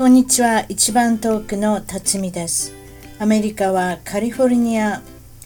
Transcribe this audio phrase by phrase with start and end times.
[0.00, 0.64] こんにちは。
[0.70, 2.72] 一番遠くの辰巳です。
[3.18, 5.02] アメリカはカリフォルニア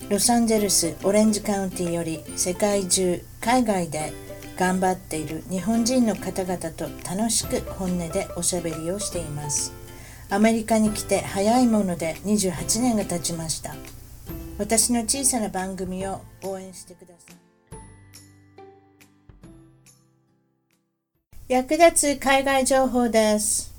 [0.09, 4.13] ロサンゼルスオレンジカウンティより世界中海外で
[4.57, 9.73] 頑張っている日本人の方々と楽しく本音でおしゃべりをしています。
[10.31, 13.75] アメリカに来て早いもので28年が経ちました。
[14.59, 17.37] 私の小さな番組を応援してください。
[21.49, 23.74] 役立つ海外情報です。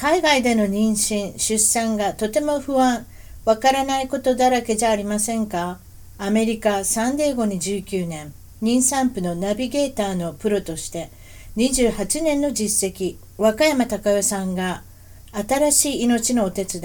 [0.00, 3.04] 海外での妊娠、出産がとても不安、
[3.44, 5.80] わからないことだらけじゃありませんか？
[6.18, 11.10] アメリカ・サンデーゴに19年、妊産婦のナビゲーターのプロとして
[11.56, 14.84] 28年の実績、和歌山隆代さんが
[15.32, 16.84] 新しい命のお手伝い、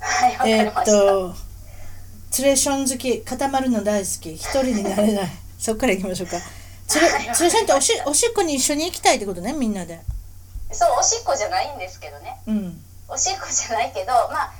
[0.00, 1.49] はいえー、っと
[2.30, 4.34] ツレション好き固まるの大好き。
[4.34, 5.28] 一人になれない。
[5.58, 6.38] そっから行きましょうか。
[6.86, 10.00] ツレツレションっておしおしっこに一緒に行きたいってことねみんなで。
[10.72, 14.52] そうおしっこじゃないんですけどね、うん、おしっこじゃないけどまあ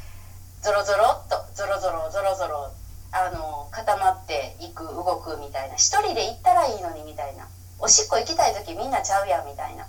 [0.61, 2.71] ゾロゾロっとゾロゾロゾロゾロ
[3.13, 5.77] あの固まっていく動くみたいな。
[5.77, 7.47] 一人で行ったらいいのにみたいな。
[7.79, 9.87] おしっこ行きたい時みんなちゃうやんみたいな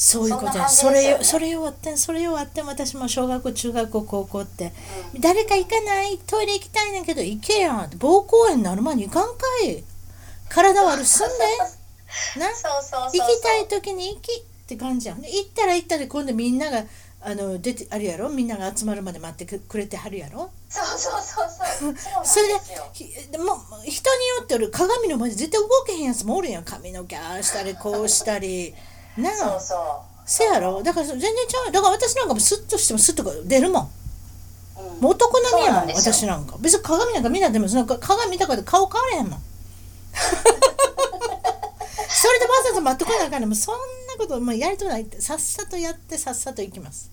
[0.00, 0.52] そういうこと。
[0.68, 4.72] そそれそれ終わってそれ終わって私も小学校中学校高校って、
[5.14, 9.82] うん、誰か行かないトイレ行きたいんだけど行けや膀胱炎になる前に行かんかい
[10.48, 11.34] 体悪すんで
[12.40, 12.46] な？
[12.48, 15.18] 行きたい時に行きって感じやん。
[15.20, 16.84] 行ったら行ったで今度みんなが
[17.20, 18.28] あの出てあるやろ？
[18.28, 20.48] みんなが集まるまで待ってくれてはるやろ？
[20.70, 21.48] そうそうそう
[21.80, 21.94] そう。
[22.24, 22.46] それ
[23.32, 26.64] でも人によってる鏡の前で絶対動けへんやつもおるやん。
[26.64, 28.72] 髪の毛ああしたりこうしたり
[29.22, 29.34] なあ。
[29.34, 29.78] そうそう。
[30.24, 30.82] せやろ？
[30.82, 31.72] だから全然ちゃう。
[31.72, 33.88] だから私なんかもスッとしてもスッと出るもん、
[34.76, 36.56] うん、もう男並みやもん私なんか。
[36.60, 39.42] 別に鏡なんか見なでもその鏡見たから顔変われへんもん。
[42.10, 45.20] それでわざわざ待っとかなあかんねもそんなこともうやりとないって。
[45.20, 47.10] さっさとやってさっさと行きます。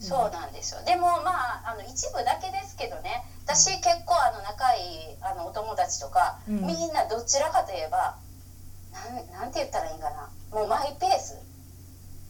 [0.00, 0.80] そうなんですよ。
[0.86, 1.30] でもま
[1.62, 3.22] ああの一部だけですけどね。
[3.44, 8.16] 私結構あの仲いいあのお友達とか、うん、みんなどちらかといえば
[8.92, 10.30] なんなんて言ったらいいかな。
[10.52, 11.38] もうマイペース。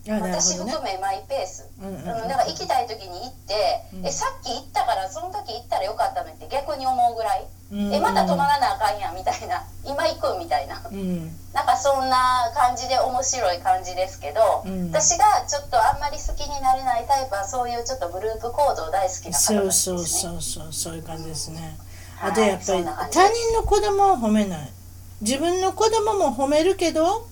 [0.08, 9.62] 私含めマイペース、うんうんうん、だから行きたい時に行って、うん、えさっき行ったからその時行ったらよかったねって逆に思うぐらい、うんうん、えまた泊まらなあかんやんみたいな。
[9.84, 12.16] 今行くみたいな、うん、なんかそんな
[12.56, 19.98] 感じで面白い感じですけど、うん、私がちょっとあんまり好きになれないタイプはそういうちょっとグループ行動大好きな方なんですね。
[19.98, 21.76] そうそうそうそうそういう感じですね、
[22.22, 24.72] あとやっぱり他人の子供を褒めない
[25.20, 27.28] 自分の子供も褒めるけど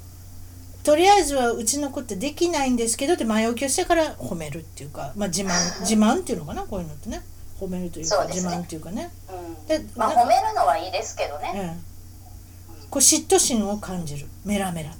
[0.84, 7.22] とりあえずはうちの子ってできないんですけどって前置きをしてから褒めるっていうか、まあ、自慢 自慢っていうのかなこういうのってね。
[7.60, 11.76] 褒めるというか、ね、自慢っていうかね、うん、でまあ褒めるのはいいですけどね、
[12.70, 14.28] うん、こう嫉妬心を感じる。
[14.44, 14.92] メラメラ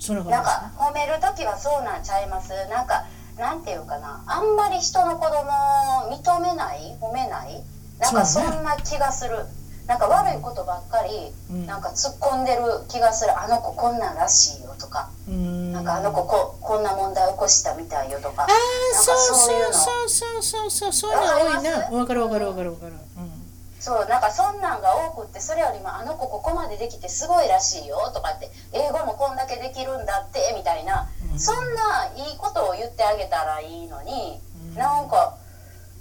[0.00, 2.48] そのなんか褒める時はそうなんちゃいます。
[2.70, 3.04] なんか
[3.38, 4.24] なんていうかな。
[4.26, 7.62] あんまり人の子供を認めない褒めない？
[8.00, 9.46] なんかそんな気がする。
[9.86, 11.32] なんか悪いことばっかり、
[11.66, 13.38] なんか突っ込んでる気がする。
[13.38, 18.44] あの子こんなんらしいよとか、ん、なんかあの子ここんな問題起こしたみたいよとか。
[18.44, 18.48] ああ
[18.94, 21.18] そうそうそうそうそうそうそういう。
[21.18, 22.98] の多いな分かる分かる分かる分かる、うん、
[23.80, 31.08] そうなんかそんなんが多くってそれよりもあの子ここまでできてすごいらしいよとかって英語もこんだけできるんだってみたいな。
[31.38, 34.38] そんないいことを言ってあげたらいいのに、
[34.72, 35.38] うん、なんか。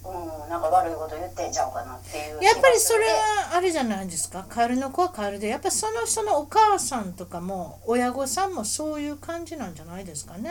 [0.04, 4.46] うん、なんか悪いこと言ってんちゃうかなっていうやっぱりそれはあれじゃないですか？
[4.50, 10.50] カエルの子はカエルでやっぱりその人のお母さんとかも親御さんもそういう感じなんじゃないですかね？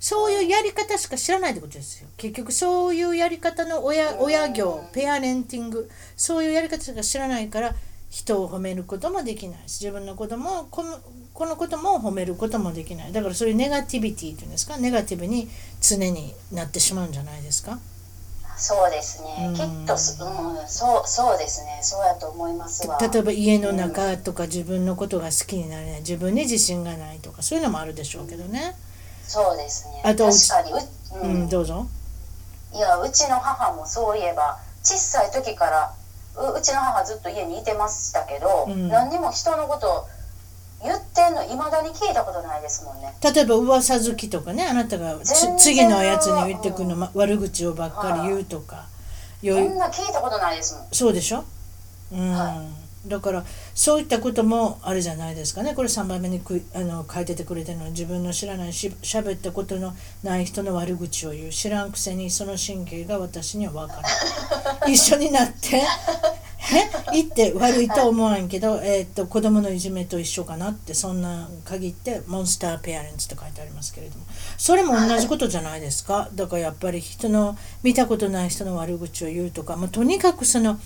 [0.00, 2.08] そういうやり方しか知らないってことですよ。
[2.16, 7.74] 結局そういうやり方の親親業ペアレンティングそういうやり方しか知らないから
[8.10, 10.98] 人を褒めることもできないし自分の子供をこの
[11.34, 13.12] このことも褒めることもできない。
[13.12, 14.76] だからそういうネガティビティっていうんですか？
[14.76, 15.48] ネガティブに
[15.80, 17.78] 常になってしまうんじゃないですか？
[18.58, 19.98] そうですね、きっと、うん、
[20.68, 21.78] そうそうですね。
[21.82, 22.98] そうやと思いますわ。
[23.00, 28.74] 例えば家の中とか自分のことが好きになれない自分に自信がないとかそういうのもあるでしょうけどね、
[29.22, 30.02] そうですね。
[30.04, 30.72] あと確かに
[31.22, 31.86] う、うん、どうぞ。
[32.74, 35.94] いやうちの母もそういえば小さい時から
[36.56, 40.06] うちの母ずっと家にいてましたけど、うん、何にも人のこと
[40.82, 43.12] 言ってんのいまだに聞いたことないですもんね。
[43.22, 45.18] 例えば噂好きとかねあなたが
[45.58, 48.86] 次のやつに言ってくるの、ま、悪口をばっかり言うとか、
[49.42, 50.86] そんな聞いたことないですもん。
[50.92, 51.44] そうでしょ？
[52.12, 52.64] うん、は
[53.04, 53.08] い。
[53.08, 53.44] だから
[53.74, 55.74] そういったこともあるじゃないですかね。
[55.74, 57.84] これ3番目にくあの書いててくれてるの。
[57.84, 61.50] は自分の知らないししゃべったことのない人の悪口を言う。
[61.50, 64.02] 知らんくせにその神経が私には分か
[64.80, 65.82] ら 一緒になって
[67.12, 74.24] 言って悪いと思わんけど、えー、っと子供のいじめと一緒かなってそんな限ってモンスターペアレンツって書いてありますけれども。
[74.56, 76.28] それも同じことじゃないですか。
[76.34, 80.78] だからやっぱり人の見たことない人の悪口を言うとか、まあ、とにかくその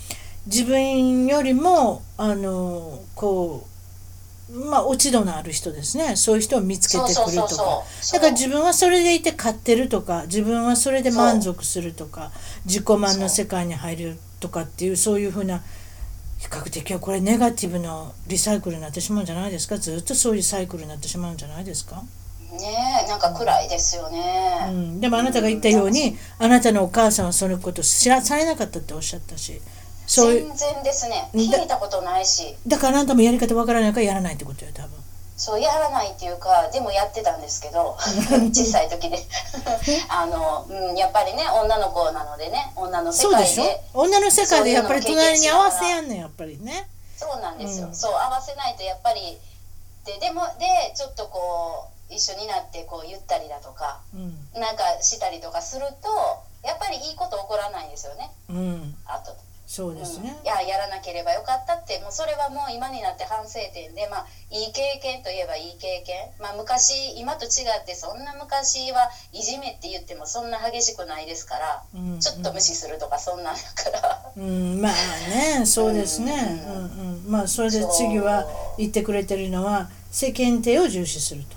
[0.47, 6.17] 自分よりもあのこうまあ落ち度のある人ですね。
[6.17, 7.83] そういう人を見つけてくるとか。
[8.13, 12.31] だから自分はそれでいて買ってるとか自分はそれで満足するとか
[12.67, 15.63] 自己満の世界に入るとかっていうそういうふうな
[16.39, 19.79] 比較的はこれネガティブなリサイクルになってしまうんじゃないですか？
[19.79, 22.03] ずっとそういうサイクルになってしまうんじゃないですか？
[22.53, 29.61] ねなんか暗いですよね、うん、でもあなたが言ったように、あなたのお母さんはそのこと知らされなかったっておっしゃったし
[30.07, 31.31] そう全然ですね。
[31.33, 32.55] 聞いたことないし。
[32.67, 35.02] だからあんたもやり方わからないからやらないってことよ多分
[35.43, 37.99] そうやらないっていうかでもやってたんですけど
[38.55, 39.19] 小さい時で。
[40.09, 43.83] あの、うん、やっぱりね女の子なのでね女の世界で。
[43.93, 46.89] 女の世界でやっぱり隣に合わせやんねんやっぱりね。
[47.19, 49.41] そうなんですよ、うん、そう合わせないとやっぱり
[50.05, 59.35] ででもでちょっとこう一緒になってこう言ったりだとか、うん、なんかしたりとかするとやっぱりいいこと起こらないんですよね、うん、あと
[59.73, 61.99] そうですね、うん、いややらなければよかったって。
[62.03, 74.93] もうそれはもう今になって反省点で、まあ、いい経験といえばいい経験、まあ、昔今と違ってそんな昔はいじめって言ってもそんな激しくないですから、うんうん、ちょっと無視するとかそんなんだから、うん、まあ
[75.31, 78.47] ねそうですね、うんうん、まあそれで次は
[78.77, 81.57] 言ってくれてるのは世間体を重視すると。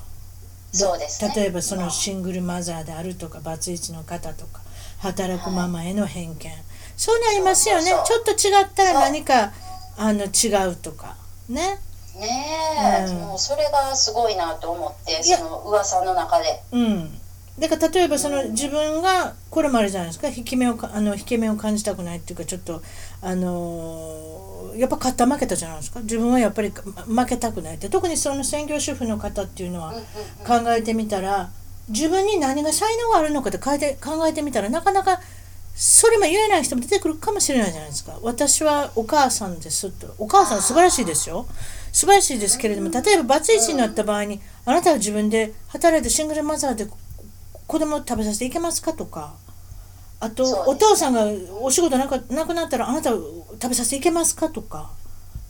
[0.71, 4.61] そうです、ね、例えばそのシングルマザーであるとかバツイチの方とか
[4.99, 6.61] 働くママへの偏見、はい
[6.97, 7.91] そうなりますよね。
[8.05, 9.51] ちょっと違ったら何か
[9.97, 11.15] あの違うとか。
[11.49, 11.79] ね。
[12.17, 16.61] ねえ、うん、もうそれがすごいなと思ってその噂の中で。
[16.71, 17.19] うん。
[17.59, 20.27] だから例えばその、自分がこれもあるじゃないですか。
[20.27, 22.81] 引き目をあの引け目を感じたくないっていうかちょっと
[23.21, 26.01] あのー、やっぱ勝った負けたじゃないですか。
[26.01, 27.89] 自分はやっぱり負けたくないって。
[27.89, 29.93] 特にその専業主婦の方っていうのは
[30.45, 31.49] 考えてみたら
[31.89, 35.19] 自分に何が才能があるのかって考えて考えてみたらなかなか
[35.75, 38.17] それも言えない人も出てくるかもしれないじゃないですか。
[38.21, 40.15] 私はお母さんですと。
[40.17, 41.45] お母さん素晴らしいですよ。
[41.91, 46.87] 素晴らしいですけれども、例えばバツイチになった場合に、あなたは自分で働いてシングルマザーで
[47.67, 49.35] 子供を食べさせていけますかとか、
[50.21, 51.25] あと、お父さんが
[51.59, 54.91] お仕事なくなくなったらあなたを食べさせていけますかとか、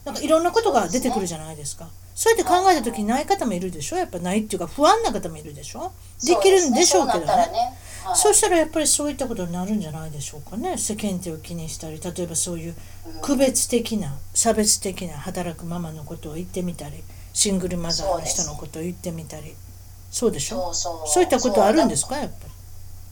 [0.05, 1.87] なんかいろんなことが出てくるじゃないですか。
[2.15, 3.97] そうやって考えた時にない方もいるでしょ？
[3.97, 5.91] やっぱないっていうか不安な方もいるでしょ？
[6.25, 7.51] できるんでしょうけどね。
[8.13, 10.77] そうしたらやっぱりそういったことになるんじゃないでしょうかね。
[10.77, 12.75] 世間体を気にしたり例えばそういう
[13.21, 19.55] 区別的な差別的な働くママのことを言ってみたりシングルマザーの人のことを言ってみたり。
[20.11, 20.73] そうでしょ？
[20.73, 22.17] そういったことあるんですか？
[22.17, 22.51] やっぱり。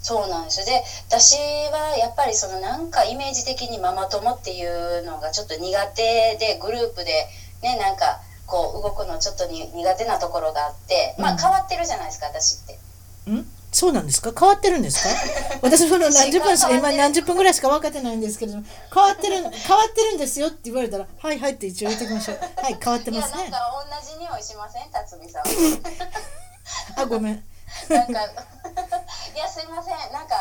[0.02, 0.66] そうなんです。
[0.66, 7.28] で私はやっぱりそのなんかイメージ的にママ友っていうのがちょっと苦手でグループで
[7.62, 13.32] ねなんかこう動くのちょっとに苦手なところがあってまあ変わってるじゃないですか、私って。
[13.32, 13.46] ん？
[13.74, 14.32] そうなんですか？
[14.40, 15.10] 変わってるんですか？
[15.62, 18.64] 私その何十分今何十分ぐらいしか分かってないんですけれども
[18.94, 19.50] 変わってる変わ
[19.86, 22.40] ってるんですよって言われたらはいはいって一応言っておきましょう。
[22.62, 23.44] はい変わってますね。
[23.44, 23.60] なんか
[24.02, 27.02] 同じ匂いしません辰巳さん。
[27.02, 27.44] あごめん。
[27.90, 30.14] なんかいやすいません。
[30.14, 30.36] なんか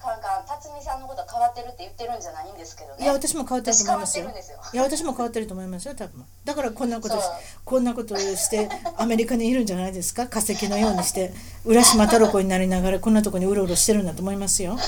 [0.00, 3.02] あかんか辰巳美さんのこと変わってるって言ってるんじゃないんですけどね。
[3.02, 4.30] いや私も変わってると思いますよ。
[4.72, 6.24] いや私も変わってると思いますよ多分。
[6.44, 7.20] だからこんなこと
[7.64, 10.28] こんなことをしてアメリカにいるんじゃないですか？
[10.28, 11.32] 化石のようにして
[11.64, 14.78] 浦島太郎子になりながらこんなとこにうろうろしてるんだと思いますよ、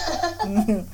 [0.45, 0.87] うん、変わ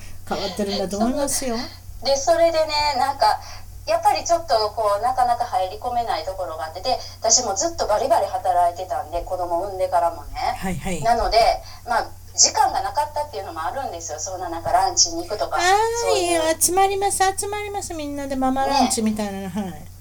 [0.53, 1.57] ってるんだと思いますよ。
[2.05, 2.67] でそれでね
[2.99, 3.41] なんか
[3.87, 10.57] やっぱりちょっとこうなかなか入り込めないところがあってで私もずっとバリバリ働いてたんで子供産んでからもね。
[10.59, 11.03] はいはい。
[11.03, 11.39] なので
[11.87, 14.19] まあ時間がなかったっていうのもあるんですよ。
[14.21, 15.57] そんな中ランチに行くとか。
[15.57, 15.61] あ
[16.03, 16.63] そういう。
[16.63, 17.19] 集まります。
[17.39, 17.95] 集まります。
[17.95, 19.97] みんなでママランチみたいなの、はい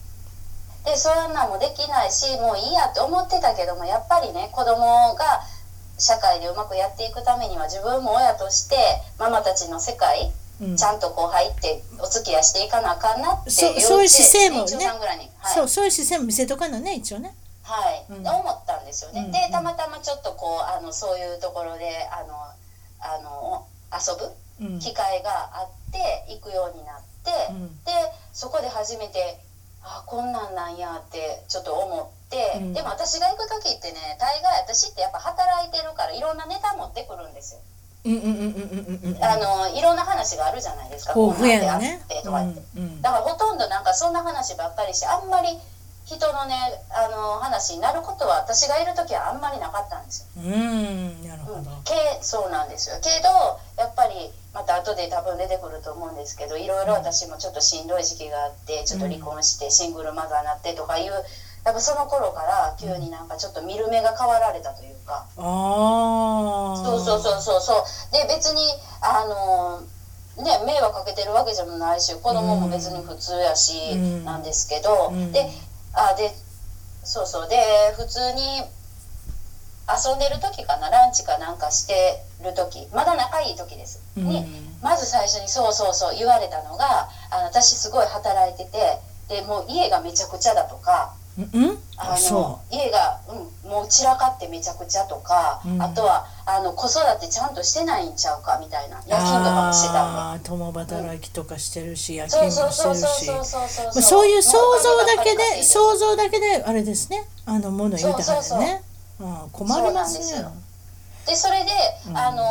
[0.85, 5.41] でそんなんもできないしもういいやって思ってたけどもやっぱりね子供が
[5.97, 8.75] 社会でうまくやっていくためには自分も親として
[9.17, 10.77] ママたちの世界うん。
[10.77, 14.85] ちゃんとこう入ってお付き合いしていかなあかんなってそうそういう姿勢もね。
[15.39, 15.53] はい。
[15.53, 17.35] そうそういう姿勢も見せとかなね一応ね
[17.65, 18.23] はい、うん。
[18.23, 22.37] で思ったんですよね、うんでたまたまちょっとこうあのそういうところであの
[23.01, 24.31] あの遊ぶ
[24.61, 24.79] うん。
[24.79, 25.99] 機会があって
[26.31, 27.67] 行くようになって、うん。
[27.83, 27.91] で
[28.31, 29.41] そこで初めて
[29.83, 32.73] あこんなんなんやってちょっと思って、うん。
[32.73, 37.59] でも私が行く時ってね大概私ってやっぱ働いてるからいろんなネタ持ってくるんですよ、
[38.05, 41.13] あのいろんな話があるじゃないですか。
[41.19, 43.01] 豊富やこんなんでのねあってとか言って、うんうん。
[43.01, 45.49] だからほとんどなんかそんな話ばっかりしてあんまり
[46.05, 46.55] 人のね
[46.93, 50.43] あの話になることは私がいる時はあんまりなかったんですよ。
[50.45, 51.57] うんなるほど。
[51.57, 52.97] うん、けそうなんですよ。
[53.01, 61.11] けどやっぱりまた後で多分出てくると思うんですけどいろいろ私もちょっとしんどい時期があってちょっと離婚してシングルマザーになってとかいう
[61.65, 68.13] やっぱその頃から急になんかちょっと見る目が変わられたというか、ああそうそうそうそうそう。
[68.13, 68.61] で別に
[69.01, 69.81] あの
[70.43, 74.25] ね迷惑かけてるわけじゃないし子供も別に普通やし、うん。
[74.25, 75.31] なんですけど、うん。
[75.31, 75.49] で
[75.95, 76.35] あで
[77.03, 77.49] そうそう。
[77.49, 77.55] で
[77.95, 78.41] 普通に
[79.87, 80.89] 遊んでる時かな？
[80.89, 82.87] ランチかなんかしてる時。
[82.93, 84.25] まだ仲いい時です、うん。
[84.25, 84.45] に
[84.81, 88.99] まず最初にそうそうそう言われたのがあの私すごい働いてて
[89.29, 91.49] でもう家がめちゃくちゃだとかうん？
[91.53, 95.81] うんあの家が、うん、もう散らかってめちゃくちゃとか、うん。
[95.81, 100.21] あとはあの子育てちゃんとしてないんちゃうかみたいなう夜勤とかもしてたんで。
[100.21, 103.25] ああ共働きとかしてるし夜そう勤そうもしてるし。
[103.25, 107.27] そうそうそうそうまあそういう想像だけで想像だけであれですね。
[107.45, 108.83] あのもの言うたらそうそうね
[109.19, 109.25] う。
[109.25, 110.25] ん困りますね。
[110.25, 110.63] そうなん
[111.25, 111.71] でそれで、
[112.07, 112.17] うん。
[112.17, 112.43] あの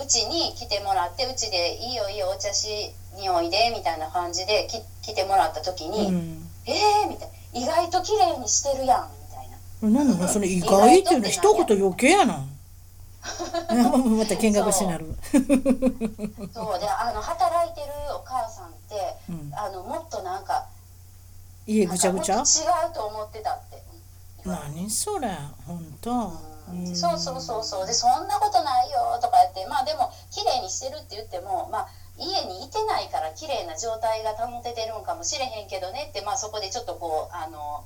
[0.00, 6.48] うちに来てもらってうちで「いいよいいよお茶しにおいで」みたいな感じでき来てもらった時に「うん。
[6.66, 9.56] えー」みたいな「意外と綺麗にしてるやん」みたいな。
[10.04, 10.18] 何？
[10.18, 11.24] な のそれ意外っていうの？
[11.24, 12.44] は一言余計やな。
[13.68, 15.06] また見学しになる。
[15.32, 16.78] そう。
[16.80, 19.52] であの働いてるお母さんって、うん。
[19.54, 20.66] あのもっとなんか
[21.66, 22.36] 家ぐちゃぐちゃ？
[22.36, 22.40] 違
[22.90, 23.76] うと思ってたって。
[24.44, 25.28] うん何それ？
[25.66, 26.10] 本当。
[26.70, 26.96] うん。
[26.96, 27.86] そうそうそうそう。
[27.86, 36.08] でそんなことないよとか言ってまあでも綺麗にしてるって言ってもまあ家にいてないから綺麗な状態が保ててるんかもしれへんけどね。
[36.10, 37.84] ってまあそこでちょっとこうあの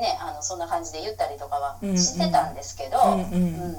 [0.00, 3.22] ねあのそんな感じで言ったりとかはしてたんですけど、うんうん。
[3.22, 3.76] うん。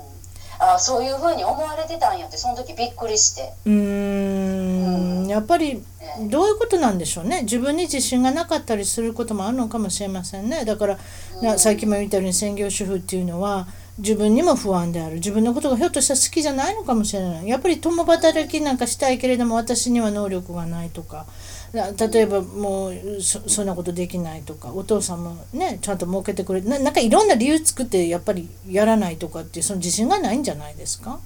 [0.61, 3.53] あそういうふうに思われてたんやってその時びっくりして。
[3.65, 5.27] うーん。
[5.27, 5.83] やっぱり
[6.29, 7.43] どういうことなんでしょうね。
[7.43, 10.65] 自分に自信がなかったりすることもあるのかもしれませんね。
[10.65, 10.97] だから、
[11.41, 13.67] なさっきも言ったように専業主婦っていうのは
[13.99, 15.15] 自分にも不安である。
[15.15, 17.47] 自分のことがひょっとしたら好きじゃないのかもしれない。
[17.47, 21.25] やっぱり共働きなんかしたいけれども私には能力がないとか。
[21.71, 24.69] 例えばもうそんなことできないとか。
[24.73, 31.19] お父さんもねちゃんと儲けてくれななんかいろんな理由作ってやっぱりやらないとかっていうその自信がないんじゃないですか？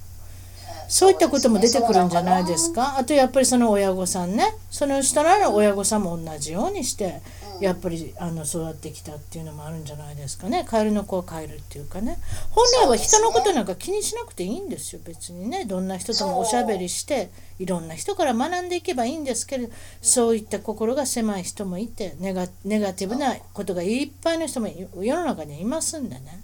[0.86, 2.98] そういったことも出てくるんじゃないですか？
[2.98, 4.54] あとやっぱりその親御さんね。
[4.70, 7.22] その人らの親御さんも同じようにして
[7.60, 10.64] やっぱりあの育ってきたっていうのもあるんじゃないですかね。
[10.68, 12.18] カエルの子はカエルっていうかね。
[12.50, 15.64] 本来は人のことなんか気にしなくていいんですよ別にね。
[15.64, 26.20] どんな人ともおしゃべりしていろんな人から学んでいけばいいんですけれどそういった心が狭い人もいてネガネガティブなことがいっぱいの人も世の中にはいますんでね。
[26.20, 26.42] ね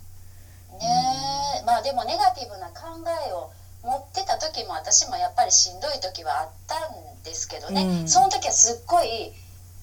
[1.62, 1.64] え。
[1.64, 2.96] まあでもネガティブな考
[3.28, 3.50] えを
[3.82, 8.08] 持ってた時も私もやっぱりしんどい時はあったんですけどね、うん。
[8.08, 9.32] その時はすっごい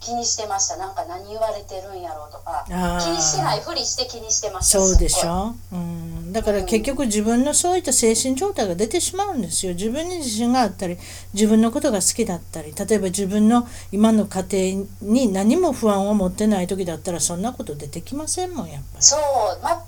[0.08, 0.78] 気にしてました。
[0.78, 2.64] なんか何言われてるんやろうとか。
[3.04, 4.80] 気にしてないふりして気にしてました。
[4.80, 9.74] そうでしょ、うん、だから結局自分のそういった精神状態が出てしまうんですよ。
[9.74, 10.98] 自分に自信があったり
[11.34, 12.74] 自分のことが好きだったり。
[12.74, 19.04] 例えば自分の今の家庭に何も不安を持ってない時だったらそんなこと出てきませんもんやっぱり。
[19.04, 19.20] そう。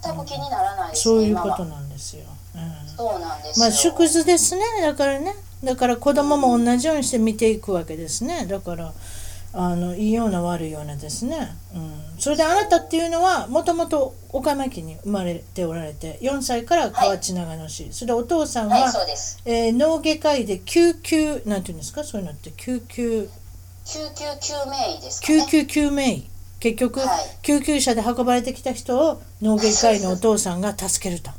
[0.04, 4.62] 全く気にならないですね、そういうことなんですよ、うん、そうなんですよ、まあ縮図ですね。
[4.82, 5.34] だからね。
[5.64, 8.46] だから子供も同じようにして見ていくわけですね。
[8.46, 8.94] だから
[9.52, 19.42] あのいいような悪いようなですね、うん、それであなたっていうのはもともと岡山県に生まれておられて4歳から河内長野市、それでお父さんは、はいそうです。
[19.46, 22.04] えー脳外科医で救急なんていうんですか？
[22.04, 23.28] そういうのって救急。
[23.86, 25.46] 救急救命医ですかね。
[25.50, 26.30] 救急救命医。
[26.60, 27.20] 結局、はい。
[27.42, 31.32] 救急車で運ばれてきた人を脳外科医のお父さんが助けると。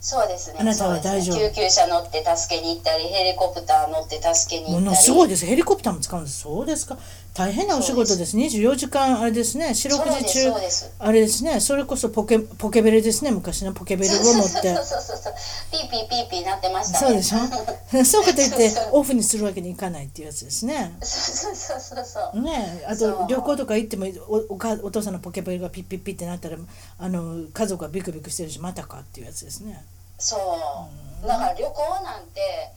[0.00, 0.58] そうですね。
[0.60, 1.36] あなたは大丈夫。
[1.36, 5.04] 救急車乗って助けに行ったりヘリコプター乗って助けに行ものったり。
[5.04, 5.44] すごいです。
[5.44, 6.40] ヘリコプターも使うんです。
[6.42, 6.96] そうですか
[7.36, 9.74] 大変なお仕事です24時間あれですね。
[9.74, 10.52] 四六時中
[10.98, 11.60] あれですね。
[11.60, 13.30] それこそポケポケベルですね。
[13.30, 14.74] 昔のポケベルを持って。
[14.74, 15.34] そうそうそうそう。
[15.70, 17.06] ピーピーピーピーなってましたね。
[17.06, 18.04] そうでしょ？
[18.04, 20.96] そうかといってオフにするわけにいかないっていうやつですね。
[21.02, 22.40] そうそうそうそうそう。
[22.42, 26.56] ねあと旅行とか行ってもおおかお父さんのポケベルがピッピッピッってなったら
[26.98, 29.84] あの家族がビクビクしてるしまたかっていうやつですね。
[30.18, 30.36] そ
[31.22, 31.26] う。
[31.28, 32.70] だから旅行なんて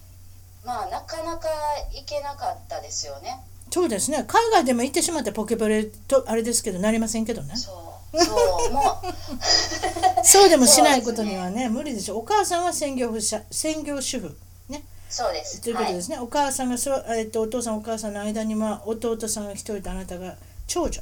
[0.66, 1.48] まあなかなか
[1.94, 3.40] 行けなかったですよね
[3.72, 4.26] そうですね。
[4.28, 7.56] 海外でも行ってしまってポケベルとあれですけどなりませんけどね。
[7.56, 7.72] そ
[8.14, 8.24] う。
[8.24, 8.72] そう。
[8.72, 10.26] もう。
[10.26, 10.50] そう。
[10.50, 12.18] でもしないことにはね無理でしょ。
[12.18, 14.38] お母さんは専業者専業主婦。
[14.70, 14.84] ね。
[15.10, 15.62] そうです。
[15.62, 20.36] ということですね、お母さんがそ、えっと、お父さんお母さんの間には弟さんが一人とあなたが
[20.68, 21.02] 長女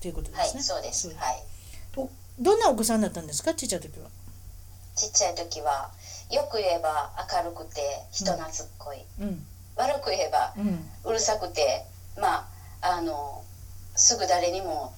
[0.00, 1.08] ということではい、すね、はい、そうです。
[1.08, 1.42] はい。
[1.96, 2.08] お
[2.38, 3.54] どんなお子さんだったんですか？
[3.54, 4.08] ちっちゃい時は。
[4.94, 5.90] ちっちゃい時は
[6.30, 7.80] よく言えば明るくて
[8.12, 9.44] 人懐っこい、うん。
[9.76, 10.88] 悪く言えばうん。
[11.04, 11.84] うるさくて
[12.20, 12.48] ま
[12.82, 13.44] ああの
[13.94, 14.92] すぐ誰にも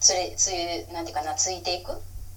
[0.00, 1.92] つれついなんていうかなついていく？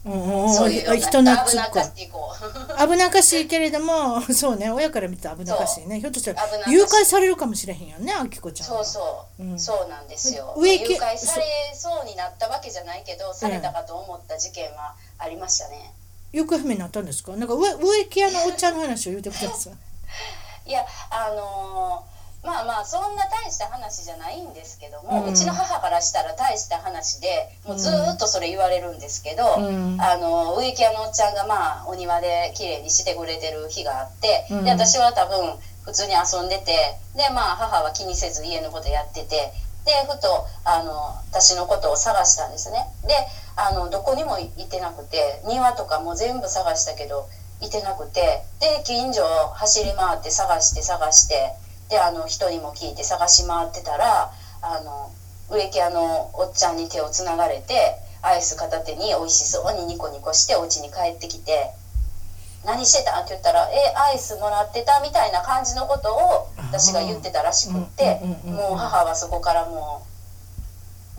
[0.06, 2.88] そういう人懐っ危なこいかっていこう。
[2.92, 6.00] 危なっかしいけれどもそうね親から見たら危なっかしいね。
[6.00, 8.84] ひょっとしたら誘拐されるかもしれへんよねあきこちゃんは。
[8.86, 9.04] そう
[9.38, 9.60] そう、うん。
[9.60, 10.54] そうなんですよ。
[10.60, 15.92] 誘拐されそうになったわけじゃないけどされたかと思った事件はありましたね、
[16.34, 17.36] 行方不明になったんですか？
[17.36, 20.70] なんか植植木屋のおっちゃんの話を言うてください。
[20.70, 22.14] いやあのー
[22.46, 27.28] まあまあそんな大した話じゃないんですけども、ううんちの母からしたら大した話で
[27.66, 29.98] もうずーっとそれ言われるんですけど、うん。
[30.00, 34.64] あの植木屋のおっちゃんがまあお庭で綺麗にしてくれてる日があって、うん。
[34.64, 39.52] で私は多分普通に遊んでてでまあ母は気にせず家のことやってて
[39.86, 40.94] でふとあの
[41.32, 42.86] 私のことを探したんですね。
[43.08, 43.14] で
[43.56, 47.28] あのどこにもいてなくて庭とかも全部探したけど
[47.62, 51.54] いてなくてで近所を走り回って探して探して
[51.89, 55.12] であの人にも聞いて探し回ってたらあの
[55.50, 61.71] 植木屋のおっちゃんに手をつながれてアイス片手に美味しそうにニコニコしてお家に帰ってきて
[62.65, 70.02] 「何してた?」って言ったら「えアイスもらってた?」みたいな感じのことを私が言ってたらしくってもう母はそこからも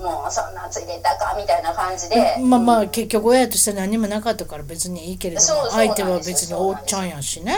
[0.00, 2.36] う「もうそんなついてたか」みたいな感じで。
[2.40, 7.56] まあまあうん結局親として何もなかったから別にいいけれども相手は別によおっちゃんやしね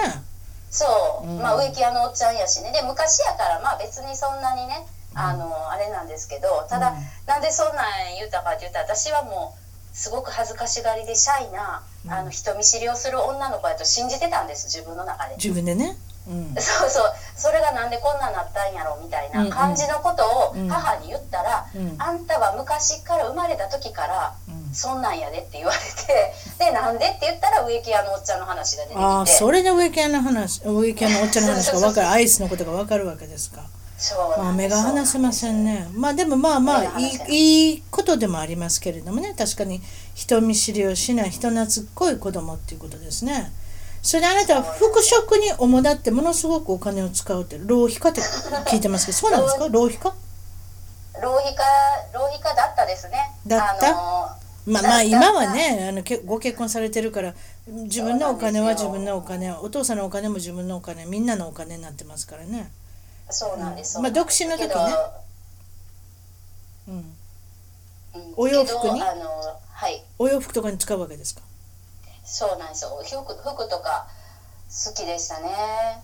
[0.70, 1.38] そう、うん。
[1.38, 2.72] まあ植木屋のおっちゃんやしね。
[2.72, 6.96] で昔やからまあ別にそんなにねあの、あれなんですけどただ、うん。
[7.26, 7.86] なんでそんなん
[8.18, 12.12] 言ったかって言ったら私はもうすごく恥ずかしがりでシャイな、うん。
[12.12, 15.36] あの人見知りをする女の子やと信じてたんです自分の中で。
[15.36, 15.96] 自分でね
[16.28, 16.54] うん。
[16.60, 17.12] そうそう。
[17.34, 20.68] それがなんでこんなんなったんやろみたいな感じのことをうん。
[20.68, 21.94] 母に言ったら、うん。
[21.98, 24.74] あんたは昔から生まれた時からうん。
[24.74, 29.02] そんなんやでって言われてでなんでって言ったら植木屋のおっちゃんの話が出てきて。
[29.02, 32.08] ああそれで植木屋の話植木屋のおっちゃんの話が分かる。
[32.08, 33.62] アイスのことが分かるわけですか。
[33.96, 35.88] そうまあ目が離せませんね。
[35.92, 39.34] まあでもまあまあいいいいことでもありますけれどもね。
[39.36, 39.80] 確かに
[40.14, 43.52] 人見知りをしない人懐っこい子供っていうことですね
[44.02, 48.20] それであなたは服飾に主だってものすごくお金を使うって浪費家って
[48.70, 49.68] 聞いてますけどそうなんですか？
[49.68, 50.12] 浪費家？
[51.20, 51.62] 浪費家
[52.14, 53.18] 浪費家だったですね。
[53.46, 53.88] だった？
[53.88, 57.34] あのまあまあ今はねあのけご結婚されてるから
[57.66, 62.70] 自分のお金は自分のお金お父さんのお金も自分のお金みんなのお金になってますからね。
[63.30, 64.04] そうなんです、うん。
[64.04, 64.74] まあ独身の時ね。
[66.88, 66.94] うん。
[66.96, 67.04] うん。
[68.36, 69.00] お洋服に？
[69.00, 70.02] はい。
[70.18, 71.42] お洋服とかに使うわけですか？
[72.30, 72.90] そうなんですよ。
[73.04, 74.06] 服服とか
[74.68, 75.48] 好きでしたね。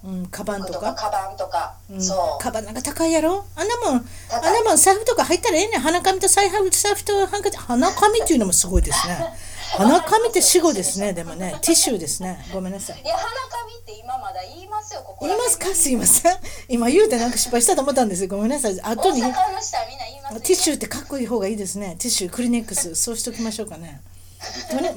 [0.05, 2.03] うんカバン服とかカバンとか、うん。
[2.03, 2.43] そう。
[2.43, 3.45] カバンなんか高いやろ？
[3.57, 5.81] あんなもんあんなもん財布とか入ったらええねん。
[5.81, 7.59] 鼻紙と財布財布とハンカチ。
[7.59, 9.19] 鼻紙っていうのもすごいですね。
[9.77, 11.13] 鼻紙って死語ですね。
[11.13, 12.47] でもねティッシュですね。
[12.55, 13.03] ごめんなさい。
[13.03, 15.65] いや鼻紙って今まだ言いますよここら言いますか？
[15.67, 16.37] 辺すいません。
[16.69, 18.29] 今言うてなんか失敗したと思ったんですよ。
[18.29, 18.81] ごめんなさい。
[18.81, 21.97] 後に大阪の人はみんな言いますよティッシュってかっこいい方がいいですね。
[21.99, 22.95] ティッシュクリネックス。
[22.95, 24.01] そうしときましょうかね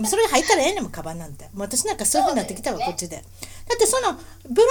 [0.05, 1.45] それが入ったらええねんもんカバンなんて。
[1.45, 3.17] もう私なんかそういうふうになってきたわ、そうこっちで。
[3.17, 3.21] だ
[3.75, 4.63] ってそのブランドの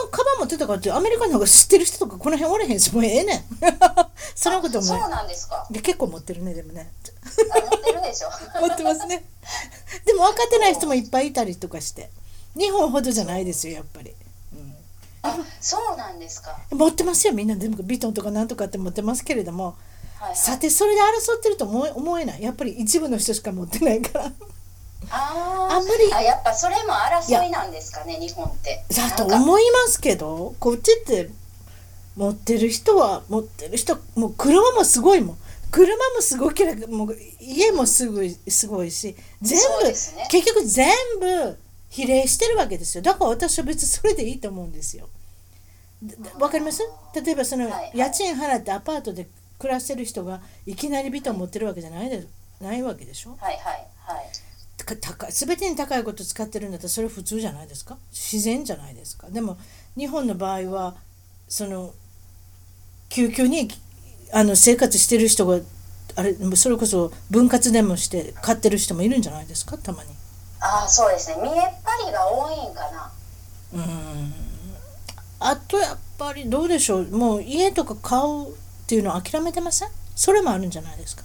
[0.00, 3.44] ものカバン持ってたからってアメリカの方が知ってる人とかこの辺おれへんしもうええねん。
[4.34, 5.66] そのこともそうなんですか。
[5.70, 6.90] で結構持ってるねでもね。
[7.50, 8.30] あ持ってるでしょ。
[8.60, 9.24] 持ってますね。
[10.04, 12.10] でも分かってない人もいっぱいいたりとかして。
[12.56, 14.12] 日本ほどじゃないですよやっぱり、
[14.52, 14.74] うん、
[15.22, 16.56] あそうなんですか。
[16.70, 17.56] 持ってますよみんな。
[17.56, 19.76] 全部ビトンとかなんとかって持ってますけれども、
[20.34, 22.42] さてそれで争ってると思え思えない。
[22.42, 24.32] やっぱり一部の人しか持ってないから。
[25.10, 25.76] あー。
[25.76, 28.84] あんまりあやっぱそれも争いなんですかね日本って。
[28.94, 31.30] だと思いますけどこっちって
[32.16, 35.38] 持ってる人は持ってる人もう車もすごいもん。
[35.70, 39.94] 車もすごければもう家もすごいすごいし全部、ね。
[40.30, 40.88] 結局全
[41.20, 41.58] 部
[41.90, 43.02] 比例してるわけですよ。
[43.02, 45.08] だから私は別にそれでいいと思うんですよ。
[46.38, 46.82] わかります？
[47.14, 47.92] 例えばそのはいはい。
[47.94, 49.26] 家賃払ってアパートで
[49.58, 52.26] 暮らしてる人がいきなりビトン持ってるわけじゃないで
[52.60, 53.36] ないわけでしょ？
[53.40, 54.84] はいはいはい。
[54.84, 57.96] か高い全てに高いこと使ってるんだったらそれ普通じゃないですか？
[58.12, 59.28] 自然じゃないですか？
[59.30, 59.56] でも
[59.96, 60.96] 日本の場合は
[61.48, 61.92] その
[63.08, 63.68] 急遽に
[64.32, 65.60] あの生活してる人が
[66.16, 69.78] あれそれこそ分割でもして買ってる人もいるんじゃないですか？
[69.78, 70.10] たまに。
[70.60, 71.36] ああそうですね。
[71.42, 73.12] 見えっ張りが多いんかな。
[73.74, 74.34] うーん。
[75.40, 77.04] あとやっぱりどうでしょう？
[77.16, 79.88] もう家とか買うっていうのは諦めてません？
[80.14, 81.22] それもあるんじゃないですか？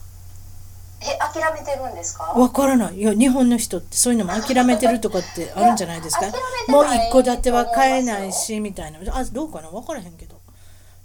[1.01, 2.23] え諦めてるんですか？
[2.23, 2.97] わからない。
[2.97, 6.25] いや日本の人ってそういうのも諦めてるとかってあるんじゃないですか？
[6.67, 8.99] もう一戸建ては買えないしみたいな。
[9.15, 9.69] あどうかな？
[9.69, 10.39] 分からへんけど。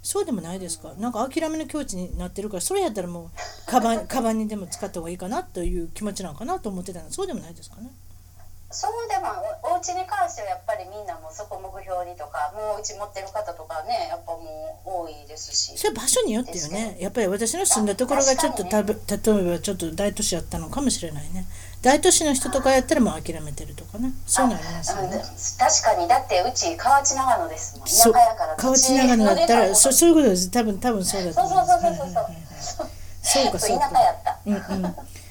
[0.01, 0.93] そうでもないですか？
[0.99, 3.29] なんか諦めの境地になってるからそれやったらもう
[3.65, 7.09] カバンカバンにでも使った方がいいかなという気持ちなのかなと思ってたの。
[7.09, 7.91] そうでもないですかね？
[8.75, 9.31] そうでも
[9.63, 15.77] おお家に関してはやっぱりみんなもうそこ目標にとかもううち持ってる方とかねやっぱもう多いですし。
[15.77, 16.97] それ場所によってよね。
[16.99, 21.47] やっぱり私の住んだところがちょっとたぶ例えばちょっと大都市やったのかもしれないね。
[21.81, 24.11] 大都市の人とかやったらもう諦めてるとかね。
[24.27, 25.23] そういうのありますようんね
[25.57, 26.07] 確かに。
[26.09, 27.87] だってうち河内長野ですもん。
[27.87, 30.51] 田舎やから河内長野だったら そそそういうことです。
[30.51, 31.65] 多分多分そうだとそう思いま
[32.61, 32.75] す。
[32.75, 32.87] そう
[33.23, 33.79] そうそうか田そう。
[33.79, 34.81] 舎かうんうん。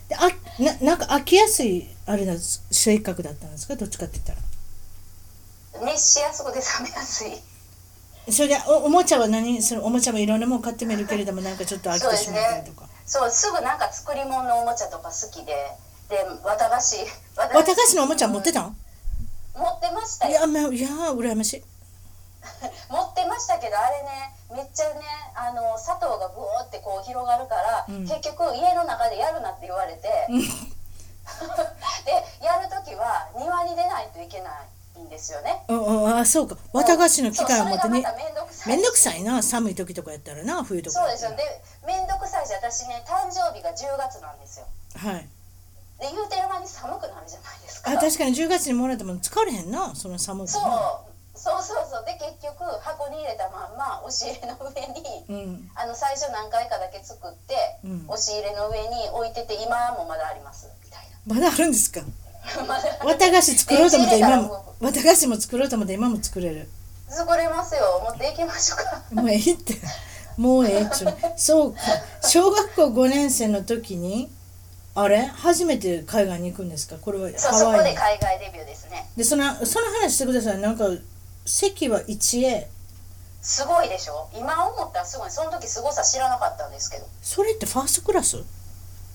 [0.09, 0.29] であ
[0.59, 3.77] ななんか飽きやすいあれだ性格だったんですか？
[3.77, 5.93] どっちかって言ったら。
[5.93, 8.33] 熱しやすくて冷めやすい。
[8.33, 9.63] それでおおもちゃは何？
[9.63, 15.55] そのおもちゃもいろんなもん買ってみるけれどもなんかちょっと飽きてしまったりとか、そうすぐなんか作り物のおもちゃとか好きで。
[16.05, 16.97] で綿菓子。
[17.35, 18.77] 綿綿菓子のおもちゃ持ってたん？
[19.57, 20.33] 持ってましたよ。
[20.33, 21.63] いやまあいや羨ましい。
[22.93, 25.01] 持ってましたけどあれねめっちゃね
[25.35, 28.03] あの砂糖がブオーってこう広がるから、うん。
[28.03, 30.29] 結局家の中でやるなって言われて
[32.05, 34.51] でやる時は庭に出ないといけな
[34.97, 35.65] いんですよね。
[35.69, 36.57] うんうんあそうか。
[36.73, 37.89] 綿菓子の機械を持ってね。
[37.89, 38.19] そうそれがまた
[38.69, 39.23] めんどくさい。
[39.23, 39.43] な。
[39.43, 41.31] 寒い時とかやったらな冬とかそうですよ。
[41.31, 44.67] でめんどくさいし私ね誕生日が10月なんですよ。
[44.97, 45.29] はい。
[46.01, 47.91] で言うてる間に寒くなるじゃないですか。
[47.91, 50.63] あ確かに10月にもらったもの使われへんなその寒くそう。
[50.63, 51.01] な
[51.37, 52.05] そうそうそう。
[52.05, 55.71] で結局箱に入れたまんま押し入れの上にうん。
[55.75, 58.05] あの最初何回かだけ作って、うん。
[58.09, 60.69] 押し入れの上に置いてて今もまだあります
[61.27, 62.01] まだあるんですか？
[63.05, 66.69] 綿菓子作ろうと思って今も綿菓子も作ろうと思って今も作れる。
[67.09, 67.81] 作れますよ。
[68.11, 69.23] 持っていきましょうか。
[69.23, 69.75] もうええって。
[70.37, 71.15] もうええっちゅう。
[71.37, 71.81] そうか。
[72.23, 74.29] 小学校5年生の時に
[74.95, 75.25] あれ？
[75.25, 76.97] 初めて海外に行くんですか？
[76.97, 77.97] これはそうそこハワイに。
[77.97, 79.09] で海外デビューですね。
[79.17, 80.59] でそのその話してください。
[80.59, 80.85] なんか
[81.47, 82.67] 席は 1A
[83.41, 84.29] すごいでしょ？
[84.35, 85.31] 今思ったらすごい。
[85.31, 87.07] その時すごさ知らなかったんですけど。
[87.23, 88.43] それってファーストクラス？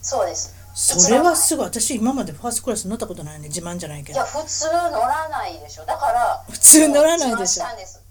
[0.02, 1.72] そうですそれはすごごい。
[1.72, 4.20] 私今までファーストクラス乗ったことないんで自慢じゃないけど。
[4.20, 5.86] いや普通乗らないでしょ。
[5.86, 7.38] だから普通乗らないでしょ。
[7.38, 8.02] 自慢したんです。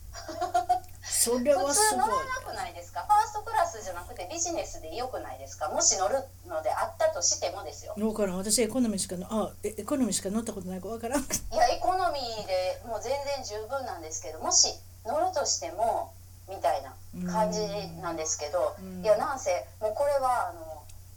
[1.02, 3.00] それは普すごい通乗らなくないですか？
[3.00, 5.68] ファーストクラスじゃなくてビジネスでよくないですか？
[5.70, 6.14] もし乗る
[6.46, 7.94] のであったとしてもですよ。
[7.96, 8.36] だからん。
[8.38, 11.20] 私エコノミーしかのあえエコノミーしか乗ったことないかわからん。
[11.20, 11.24] い
[11.56, 14.74] やエコノミーでもう全然十分なんですけどもし
[15.06, 16.12] 乗るとしても
[16.48, 16.94] みたいな
[17.32, 17.60] 感じ
[18.00, 19.02] なんですけど、うん。
[19.02, 20.67] いやなんせもうこれはあの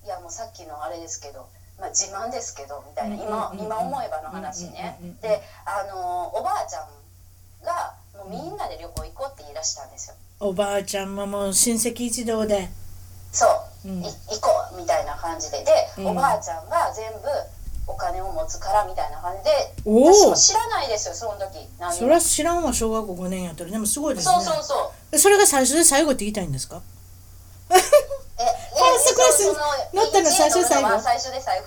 [0.06, 1.48] いやもうさっきのあれですけど、
[1.80, 6.88] まあ、自慢ですけどみたいな今,、今思えばの話ね、であのおばあちゃん
[7.66, 10.16] がもうみんなで旅行行こうって言い出したんですよ。
[10.40, 12.70] おばあちゃんももう親戚一同で。
[13.32, 13.46] そ
[13.86, 14.02] う、うん。
[14.02, 14.12] い行
[14.42, 15.64] こうみたいな感じで。
[15.64, 16.08] で、うん。
[16.08, 17.20] おばあちゃんが全部
[17.88, 19.52] お金を持つからみたいな感じで。
[19.86, 21.68] 私も知らないですよその時。
[21.96, 24.34] それは知らんわ小学校5年やったらでもすごいですね。
[24.34, 25.18] そうそうそう。
[25.20, 26.82] それが最初で最後って言いたいんですか？
[27.70, 27.80] え、え、
[28.42, 31.66] ファーストクラスその乗ったの最初最後最初で最後。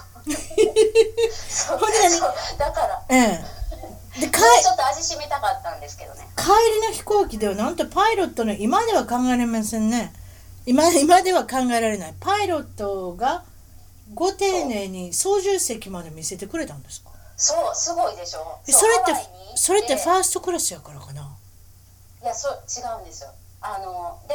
[1.49, 6.27] そうほんで何そうだから、ええで帰もうちょっと味しめたかったんですけどね。
[6.37, 6.45] 帰
[6.81, 10.13] りの飛行機ではなんとパイロットの今では考えられませんね
[10.67, 13.43] 今今では考えられないパイロットが
[14.15, 18.61] ご丁寧に操縦席まで見せてくれたんですかそう、すごいでしょ。
[18.65, 19.13] それって
[19.57, 21.37] それってファーーストクラスやからかな
[22.23, 23.31] いや、そう、違うんですよ。
[23.61, 24.35] あの、で、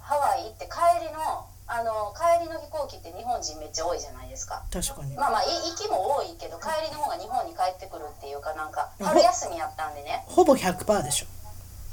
[0.00, 4.64] ハワイ行って帰りの、あの、帰りの飛行機って日本人めっちゃ多いじゃないですか。
[4.72, 5.14] 確かに。
[5.16, 10.24] まあまあ、い行きも多いけど、帰りの方が日本に帰ってくるっていうかなんか、うん春休みやったんでね。
[10.26, 11.26] ほぼ100%でしょ。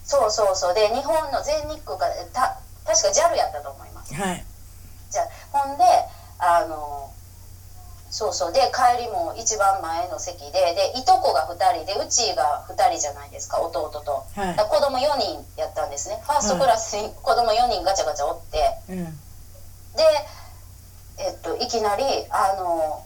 [0.06, 0.74] そうそうそう。
[0.74, 4.14] で日本の全日空がた確か JAL やったと思います。
[4.14, 4.46] はい。
[5.10, 5.84] じゃあほんで
[6.40, 7.12] あの
[8.12, 8.54] そうそう。
[8.54, 14.56] で帰りも一番前の席ででいとこが2人でうちが2人じゃないですか弟と、はい。
[14.56, 16.22] 子供4人やったんですね。
[16.24, 19.20] ファーストクラスに子供4人ガチャガチャおって、うん
[19.96, 20.04] で、
[21.18, 23.04] えっと、いきなりあの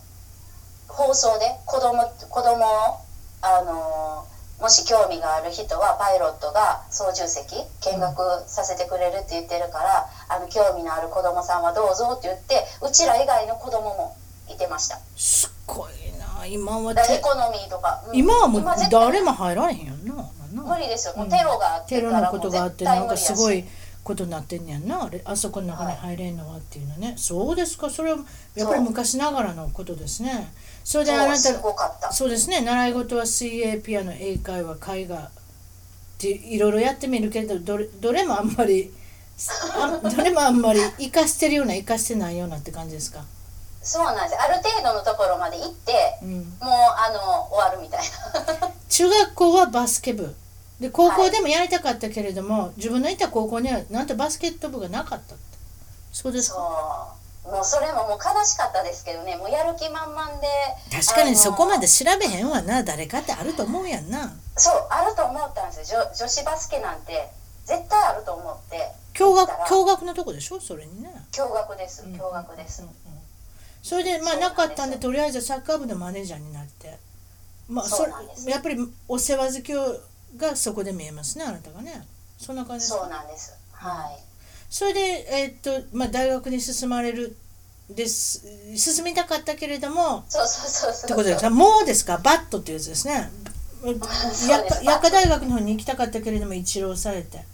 [0.88, 2.98] 放送で子供子供を
[3.42, 4.26] あの
[4.60, 14.18] もし興味がある人はパイロットが操縦席見学させてくれるって言ってるから、あの興味のある子供さんはどうぞって言ってうちら以外の子供も
[14.50, 15.00] いてました。
[15.16, 16.46] すごいな。
[16.46, 18.18] 今はエコノミーとか、うん。
[18.18, 21.14] 今はもう誰も入られへんやんな無理ですよ。
[21.16, 25.04] もうテロがあってテロのことがあってなんかすごい絶ことになってんねやんな。
[25.04, 27.90] あれあそこの中に入れんのはっていうのね、そうですか。
[27.90, 28.20] それは
[28.56, 30.52] やっぱり昔ながらのことですね。
[30.84, 32.62] それであなたそうですね。
[32.62, 35.30] 習い事は水泳ピアノ英会話絵画っ
[36.18, 38.92] ていろいろやってみるけどどれどれもあんまり
[39.76, 43.24] あどれもあんまり生かしてるような生かしてないようなって感じですか、
[43.82, 44.42] そうなんです。
[44.42, 48.72] ある程度のところまで行ってうん、もうあの終わるみたいな。
[48.90, 50.36] 中学校はバスケ部
[50.80, 55.58] で高校でもやりたかったけれども、自分のいた高校にはなんとバスケット部がなかったって。
[56.14, 56.56] そうですか。
[56.56, 57.52] そう。
[57.52, 59.36] もうそれももう悲しかったですけどね。
[59.36, 60.48] もうやる気満々で
[60.92, 62.84] 確かにそこまでで調べへんわな。
[62.84, 64.32] 誰かってあると思うやんな。
[64.56, 66.00] そうあると思ったんですよ。
[66.02, 67.30] 女女子バスケなんて
[67.66, 68.92] 絶対あると思って。
[69.18, 70.60] 共学共学のとこでしょ？
[70.62, 71.10] それにね。
[71.32, 72.04] 驚愕です。
[72.04, 72.94] 驚愕です、うんうん。
[73.82, 76.98] それでまあなかったんでとりあえずサッカー部のマネージャーになって。
[77.68, 78.12] まあそれ
[78.52, 79.74] やっぱりお世話好き
[80.38, 82.06] がそこで見えますねあなたがね。
[82.38, 83.00] そんな感じですか？
[83.02, 83.54] そうなんです。
[83.72, 84.24] はい。
[84.70, 87.36] それでえーっとまあ大学に進まれる
[87.90, 91.50] です進みたかったけれどもそうそうそうそうってことですか？
[91.50, 92.18] もうですか？
[92.20, 93.08] バットっていうやつです。
[93.08, 93.30] ね
[93.82, 94.00] 薬
[95.02, 97.46] 科大学の方に行きたかったけれども一浪されて。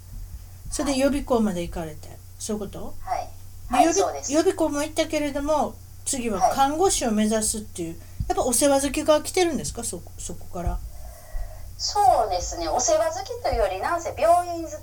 [0.71, 2.09] それで予備校まで行かれて。
[2.37, 2.93] そういうこと？
[2.99, 3.29] はい。
[3.69, 4.27] はいそうです。
[4.27, 6.55] 備予備校も行ったけれども次ははい。
[6.55, 7.95] 看護師を目指すっていう、
[8.27, 9.83] やっぱお世話好きが来てるんですか？
[9.83, 10.79] そそこから
[11.77, 12.67] そうですね。
[12.67, 14.73] お世話好きというよりなんせ病院好き。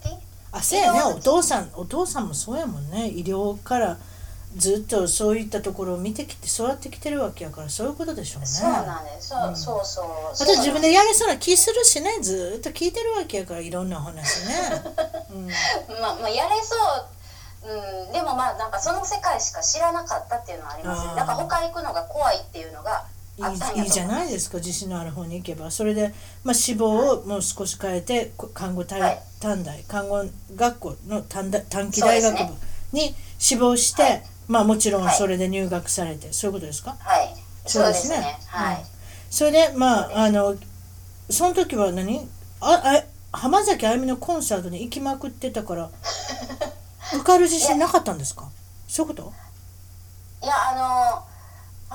[0.53, 1.03] あそうやね。
[1.03, 3.09] お父さんお父さんもそうやもんね。
[3.09, 3.99] 医療から
[4.57, 8.47] ずっとそういったところを見てきて育ってきてるわけやからそういうことでしょうね。
[8.47, 9.29] そうなんです。
[9.29, 9.57] そう,、うん。
[9.57, 10.05] そうそう。
[10.35, 14.55] あと自分でやれそうな気するしねずっと聞いてるわけやからいろんな話ね、
[15.33, 15.49] うん。
[16.01, 16.77] まあ、まあやれそ
[17.67, 17.71] う、
[18.07, 21.15] うん、でもまあなんかその世界しか知らなかったっていうのはありますね。
[21.17, 23.07] だから他行くのが怖いっていうのが
[23.77, 25.71] いいじゃないですか自信のある方に行けば。
[25.71, 26.13] それで、
[26.45, 29.01] まあ、志望をもう少し変えてこ看護短
[29.65, 30.25] 大看護
[30.55, 32.55] 学校の短大短期大学部
[32.93, 34.23] に志望して、はい。
[34.49, 35.17] まあもちろんはい。
[35.17, 36.97] それで入学されて、そういうことですか？
[36.99, 37.35] はい。
[37.67, 38.17] そうですね。
[38.17, 38.23] うん
[38.65, 38.85] はい、
[39.31, 40.57] それでまそうですああの
[41.31, 42.29] その時は何？
[42.61, 42.83] あ
[43.33, 45.91] あ浜崎あゆみのコンサートに行きまくってたから
[47.15, 48.49] 受かる自信なかったんですか？
[48.89, 49.33] そういうこと
[50.43, 51.25] いやあの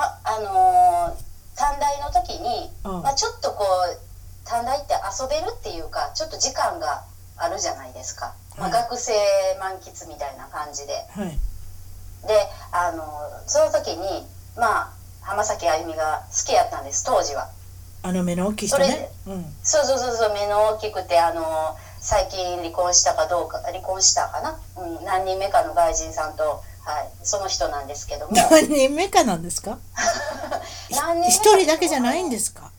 [0.01, 1.26] ああのー
[1.57, 3.01] 短大の時に、うん。
[3.03, 3.99] まあ、ちょっとこう
[4.45, 7.03] 短大って遊べるっていうかちょっと時間が
[7.35, 9.13] あるじゃないですか、まあ、はい学生
[9.59, 10.93] 満喫みたいな感じで。
[11.11, 11.37] はい。
[12.27, 12.33] で
[12.71, 13.03] あの
[13.45, 14.25] その時に
[14.57, 17.49] まあ浜崎あゆみが好きやったんです当時は。
[18.03, 19.09] あの目の大きい人ね。
[19.27, 19.45] うん。
[19.63, 28.31] そうそうそうそう目の大きくてあの最近離婚したかどうか離婚したかな、うん、何人目かの外人さんと、はい、その人なんですけども。
[28.33, 29.77] 何人目かなんですか？
[30.91, 32.71] 何人目か一人だけじゃないんですか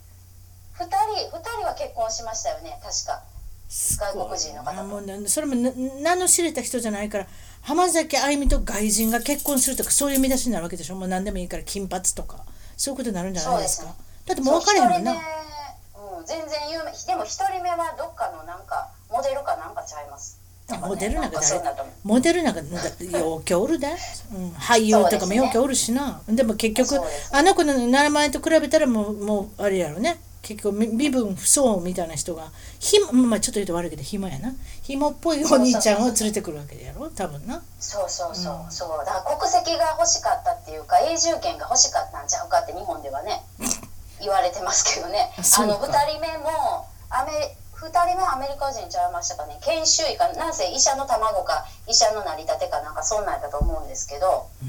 [0.78, 0.90] ？2人
[1.36, 3.22] 二人は結婚しましたよね確か。
[3.68, 7.26] 外国人の方もうなそれもな名の知れた人じゃないから
[7.60, 10.94] 浜崎あゆみと外人が結婚するとかそういう見出しになるわけでしょ？
[10.94, 12.38] もう何でもいいから金髪とか
[12.78, 13.88] そういうことになるんじゃないですか？
[13.88, 13.94] そう
[14.26, 15.12] だってもう分かれへんもんな。
[15.12, 16.92] うん、全然有名。
[17.06, 20.38] でも一人目はどっかのなんかモデルかなんかちゃいます
[20.76, 21.94] モデルなんかかそうなと思う。
[22.08, 23.88] モデルなんかなんかようけおるで、
[24.34, 26.20] うん、俳優とかもようけおるしな。
[26.28, 27.00] で,、も結局
[27.32, 30.20] あの子の名前と比べたらもうもうあれやろね。
[30.42, 34.54] 結局み身分不相応みたいな人がひもまあちょっと言うと悪いけど暇やな。
[34.82, 37.08] 紐っぽいお兄ちゃんを連れてくるわけやろ？
[37.08, 37.62] 多分な。
[37.80, 38.70] そうそうそう、うん。
[38.70, 38.88] そう。
[39.04, 43.42] だから国籍が欲しかったっていうか永住権が欲しかったんちゃうかって日本ではね
[44.20, 45.32] 言われてますけどね。
[45.36, 49.58] あの2人目もアメ2人目はアメリカ人ちゃいましたかね。
[49.62, 54.46] 研修医かなんせ医者の卵か医者の成り立てかなんかそんなんやったと思うんですけど。
[54.62, 54.68] うー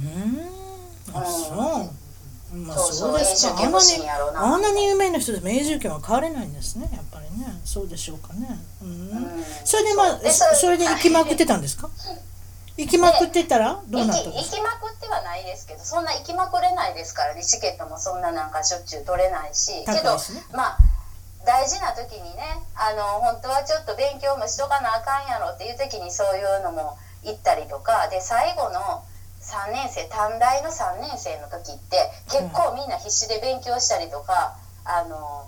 [1.12, 2.56] んあそう。
[2.56, 3.15] まあそうそう
[4.36, 7.45] あんなに有名な人でも永住権は変われないんですねやっぱりね。
[7.63, 8.60] そうでしょうかね。
[8.82, 8.89] うん。
[8.89, 9.43] うん。
[9.63, 10.19] それでまあそう。
[10.22, 11.89] でそそれで行きまくってたんですか？
[12.78, 14.58] 行きまくってたらどうなったん行きですか？
[14.58, 17.43] 行きまくってはないですけどそんな行きまくれないですからね。
[17.43, 19.86] チケットもそんななんかしょっちゅう取れないし。
[19.86, 20.17] けど
[20.54, 20.78] まあ
[21.50, 26.94] 大事な時にねあの本当はちょっと勉強もしとかなあかんやろっていう時にそういうのも
[27.26, 29.02] 行ったりとかで最後の
[29.42, 31.98] 3年生短大の3年生の時って
[32.30, 35.48] 結構みんな必死で勉強したりとか、あの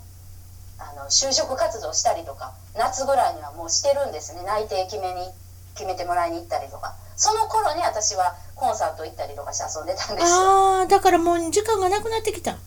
[0.80, 4.42] あの就職活動したりとか夏ぐらいにはもうしてるんですね。
[4.44, 5.30] 内定決めに
[5.76, 6.96] 決めてもらいに行ったりとか。
[7.16, 10.82] その頃に私はコンサート行ったりとかして遊んでたんですよ。
[10.82, 12.58] あだからもう時間がなくなってきた。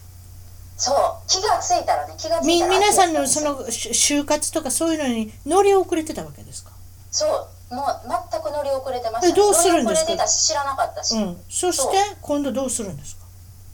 [0.76, 0.96] そう。
[1.28, 6.72] 気がついたらね気がつみいたら皆さんの秋そのし就活とかそういうのに乗り遅れてたわけですか？
[7.10, 7.26] そ
[7.70, 7.74] う。
[7.74, 7.86] もう
[8.30, 10.10] 全く乗り遅れてました、えどうするんですか？
[10.10, 11.36] 乗り遅れてたし知らなかったし、うん。
[11.48, 13.24] そして今度どうするんですか？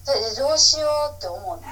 [0.06, 1.64] ででどうしようって思って、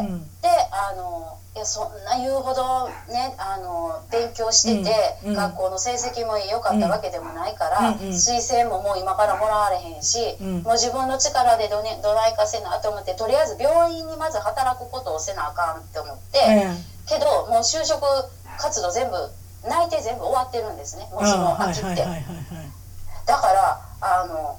[0.00, 0.20] うん。
[0.42, 4.90] であのいやそんな言うほどねあの勉強してて、
[5.22, 5.36] うんうん。
[5.36, 10.62] 学校の成績も良かったわけでもないから、うんうん推薦ももう今からもらわれへんし、うん。
[10.62, 16.72] もう自分の力でど,、ね、どないかせなと思ってとりあえず病院にまず働くことをせなあかんって思って、え
[17.06, 18.00] けどもう就職
[18.58, 19.16] 活動全部
[19.68, 22.06] 内定全部終わってるんですねもうその秋って。
[23.26, 24.58] だからあの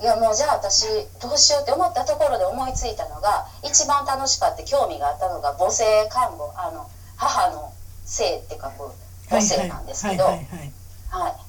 [0.00, 0.86] いやもうじゃあ私
[1.22, 7.72] どうしようって思ったところで思いついたのが一番楽しかって興味があったのが母性看護あの母の
[8.04, 8.92] 性って書く
[9.30, 10.26] 母性なんですけど、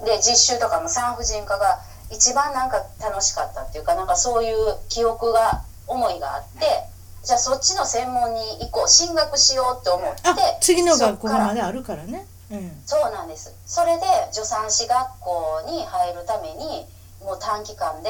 [0.06, 1.80] で実習とかも産婦人科が
[2.12, 4.56] 一番なんか楽しかったっていうかなんかそういう
[4.90, 6.66] 記憶が思いがあって
[7.26, 12.28] じゃあそっちの専門に行こう進学しようって思ってあ次の学校まだあるからね。
[12.52, 12.72] うん。
[12.86, 13.54] そうなんです。
[13.66, 16.86] それで助産師学校に入るために
[17.22, 18.10] もう短期間で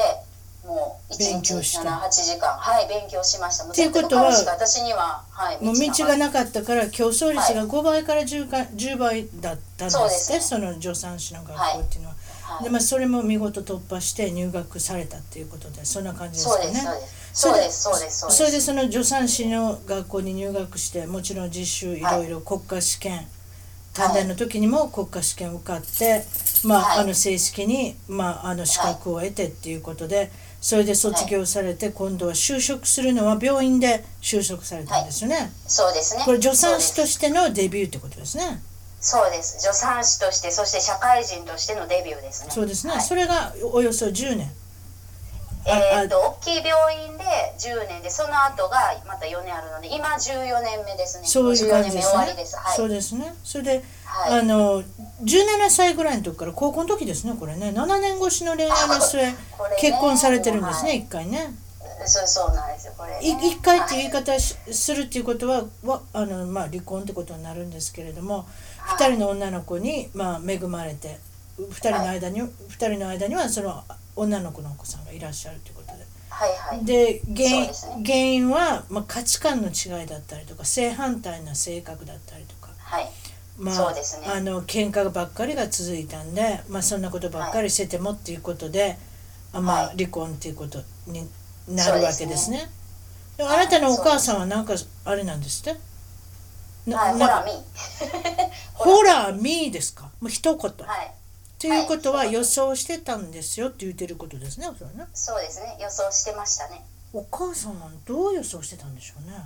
[0.66, 2.48] もう1日勉強した78時間。
[2.48, 3.64] はい勉強しました。
[3.64, 12.64] っていうことは私には、はい、もう道がななかったから競争率が5倍から10か10倍だったんですってその助産師の学校っていうのは、はい。
[12.64, 16.74] でまあ、それも見事突破して入学されたっていうことでそんな感じですかね。
[17.32, 18.20] そうですそうです。
[18.20, 23.26] そうですそれでその助産師の学校に入学してもちろん実習いろいろ国家試験
[23.94, 26.22] 短大の時にも国家試験受かって、
[26.64, 26.98] まあはい。
[27.00, 30.30] あの正式に、まあ、あの資格を得てっていうことで
[30.66, 35.52] それで卒業されて今度は就職するのは病院で就職されたんですよね。
[35.64, 38.60] そうですねこれ助産師としてのデビューってことですね。
[39.00, 42.94] そうです助産師としてそして社会人としてのデビューですねそうですね。
[42.94, 44.50] はいそれがおよそ10年。
[45.66, 47.24] えーっと大きい病院で
[47.58, 52.56] 10年でその後がまた4年あるので今14年目ですねそういう感じ14年目ですね終わりです。
[52.56, 53.34] はいそうですね。
[53.42, 53.70] それで、
[54.04, 54.82] はいあの
[55.24, 57.34] 17歳ぐらいの時から高校の時ですね。
[57.38, 59.34] これね、7年越しの恋愛の末、ね
[59.80, 60.90] 結婚されてるんですね。
[60.90, 61.54] はい一回ね。
[62.04, 68.46] そうそうなんですよこれ、ね、い一回っていう言いはい方しするっていうことはわあのまあ離婚ってことになるんですけれども、はい
[68.98, 71.18] 二人の女の子にまあ恵まれて、
[71.58, 73.82] 二人の間に二人の間にはその
[74.16, 76.04] 女の子のお子さんがいらっしゃるということで。
[76.30, 76.84] はいはい。
[76.84, 77.72] で原因ね。
[78.04, 83.10] 原因は、まあ、価値観の違いだったりとか正反対な性格だったりとか、はい。
[83.58, 84.00] まあね。
[84.26, 88.98] あの喧嘩ばっかりが続いたんで、まあ、そんなことばっかりしててもっていうことで、
[89.52, 89.96] あまあはい。
[89.96, 91.26] 離婚っていうことに
[91.68, 92.68] なるわけですね。
[93.36, 94.74] ではいあなたのお母さんはなんか
[95.04, 95.78] あれなんですって？
[96.90, 97.50] なはい、ほならみ。
[98.74, 100.04] ほらみ ーですか？
[100.20, 101.12] もう一言、はい
[101.58, 105.06] ということははい予想してたんですよって言ってることですねそれね。
[105.14, 105.76] そうですね。
[105.80, 106.84] 予想してましたね。
[107.12, 109.36] お母さんはどう予想してたんでしょうね。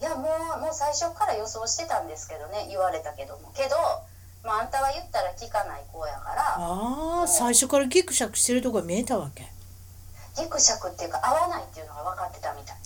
[0.00, 2.66] いやもうもう最初から予想してたんですけどね。
[2.68, 3.50] 言われたけども。
[3.54, 3.76] けど、
[4.44, 6.56] まあ、あんたは言ったら聞かない子やから。
[6.58, 9.46] ああ最初からギクシャクしてるとこが見えたわけ。
[10.36, 12.76] ギクシャクっていうか合わないっていうのが分かってたみたい。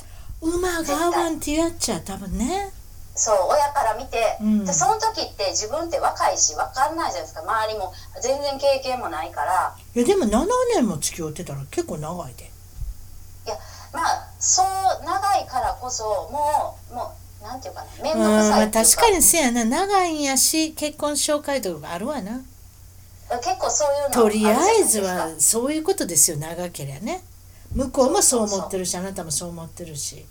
[0.41, 2.71] 馬が合わんってやっちゃ多分ね
[3.19, 4.65] そう親から見て、うん。
[4.65, 7.43] でその時って自分って若いし分かんないじゃないですか。
[7.43, 9.77] 周りも全然経験もないから。
[9.95, 12.45] いやでも7年も付き合ってたら結構長いで。
[12.45, 13.57] いや
[13.93, 14.67] まあそう
[15.05, 19.65] 長いからこそもうもうなんていうかな面うん倒くさまあい確かにせやな。
[19.65, 22.41] 長いんやし結婚紹介とかがあるわな。
[23.43, 26.37] 結構そういうのとりあえずはそういうことですよ。
[26.39, 27.23] 長けりゃね。
[27.75, 30.25] 向こうもそう思ってるしあなたもそう思ってるし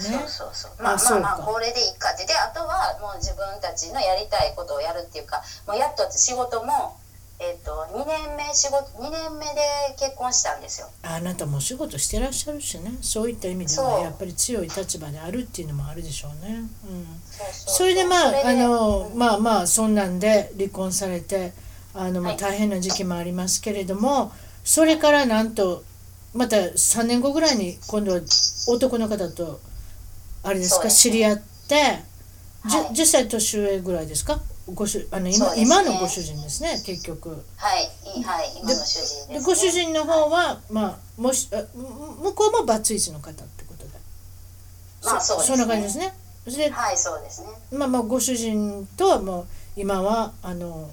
[0.00, 0.82] そうそうそう。
[0.82, 6.96] まあまあまあこれでいいかってであとはもう自分たちのやりたいことをやるっていうかもうやっと仕事も
[7.42, 9.62] えっ、と2年目仕事2年目で
[9.98, 10.88] 結婚したんですよ。
[11.02, 12.92] あなたもお仕事してらっしゃるしね。
[13.00, 17.06] そういった意味ではやっぱり強い立場であるっていうのもあるでしょうね、うん、
[17.48, 19.18] それでまああのうん。
[19.18, 21.54] まあまあそんなんで離婚されて
[21.94, 22.40] あのまあはい。
[22.40, 24.32] 大変な時期もありますけれども
[24.62, 25.82] それからなんと
[26.34, 28.20] また3年後ぐらいに今度は
[28.68, 29.60] 男の方と
[30.42, 30.84] あれですか？
[30.84, 30.90] ね。
[30.90, 31.74] 知り合って？
[31.74, 32.00] は
[32.90, 32.94] い。
[32.94, 34.40] 10, 歳年上ぐらいですか？
[34.72, 35.62] ご主あの今,、ね。
[35.62, 37.30] 今のご主人ですね結局。
[37.56, 37.90] はい。
[38.20, 38.52] いはい。
[38.60, 43.90] 今の主人です、ね、でご主人の方は、まあ、もし向こうもバツイチの方ってことで。
[45.04, 45.56] まあそうですね。
[45.56, 46.14] そんな感じですね。
[46.44, 47.48] それではいそうですね。
[47.72, 50.90] まあまあご主人とはもう今はあの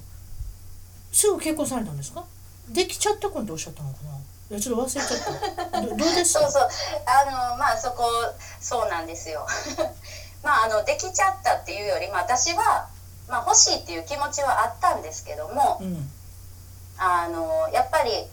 [1.12, 2.24] すぐ結婚されたんですか？
[2.70, 4.10] できちゃった婚っておっしゃったのかな？
[4.50, 5.82] いやちょっと忘れちゃった。
[5.82, 6.34] どどうです？
[6.34, 6.70] そうそう。
[7.06, 8.06] あのまあそこ
[8.62, 9.46] そうなんですよ。
[10.44, 12.88] まああのできちゃったっていうより、まあ、私は、
[13.28, 16.12] まあ、欲しいっていう気持ちはあったんですけどもうん。
[16.98, 18.28] あのやっぱり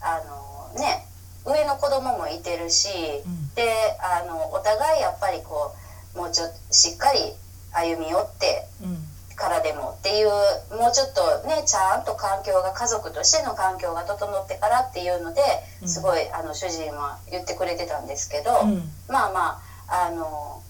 [0.00, 1.06] あのね
[1.44, 3.54] 上の子供もいてるし、うん。
[3.54, 5.74] であのお互いやっぱりこ
[6.14, 7.36] うもうちょっとしっかり
[7.72, 9.07] 歩み寄ってうん
[9.38, 15.40] からでもっていうもうちょっとねちゃんと環境が家族としての環境が整ってからっていうので
[15.80, 15.88] うん。
[15.88, 18.90] すごいあの主人は言ってくれてたんですけど、うん。
[19.08, 20.60] まあまああの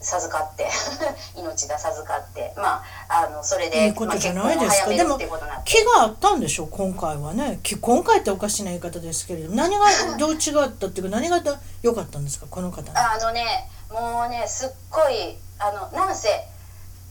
[0.00, 0.68] 授かって
[1.34, 4.86] 命が授かってまああのそれでいいことじゃないですか。
[4.88, 5.72] まあ、結婚を早めるっていうことになって。
[5.72, 7.60] 気があったんでしょ今回はね。
[7.62, 9.86] き今回っておかしな言い方ですけれども何が
[10.18, 11.40] どう違ったっていうか何が
[11.80, 12.82] 良かったんですかこの方。
[12.82, 16.28] のあのねもうねすっごいあのなんせ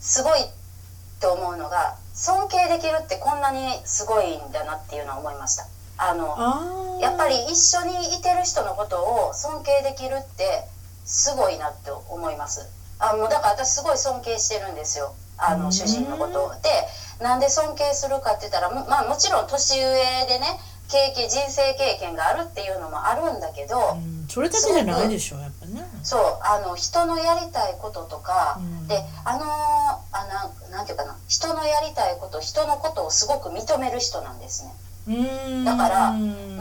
[0.06, 0.40] すごい
[1.20, 5.66] と思うのが尊敬できるってこんなにすごいんだなっていうのは思いました。
[5.98, 10.68] あのやっぱり一緒にいてる人のことを尊敬できるって
[11.06, 12.70] すごいなって思います。
[13.00, 15.16] あもうだから私すごい尊敬してるんですよ。
[15.38, 16.70] あうんの主人のことをで
[17.20, 20.60] なんで尊敬するかって言ったらもまあもちろん年上でね
[20.90, 25.86] 経験人生経験があるっていうのもあるんだけど、うんそれだけじゃないでしょやっぱね。
[26.04, 28.88] そうあの人のやりたいこととか、うん。
[28.88, 29.46] であの
[30.12, 35.64] あなんなんていうかな人のやりたいこと人のことをすごく認める人なんですね。
[35.64, 36.60] だからうんうん、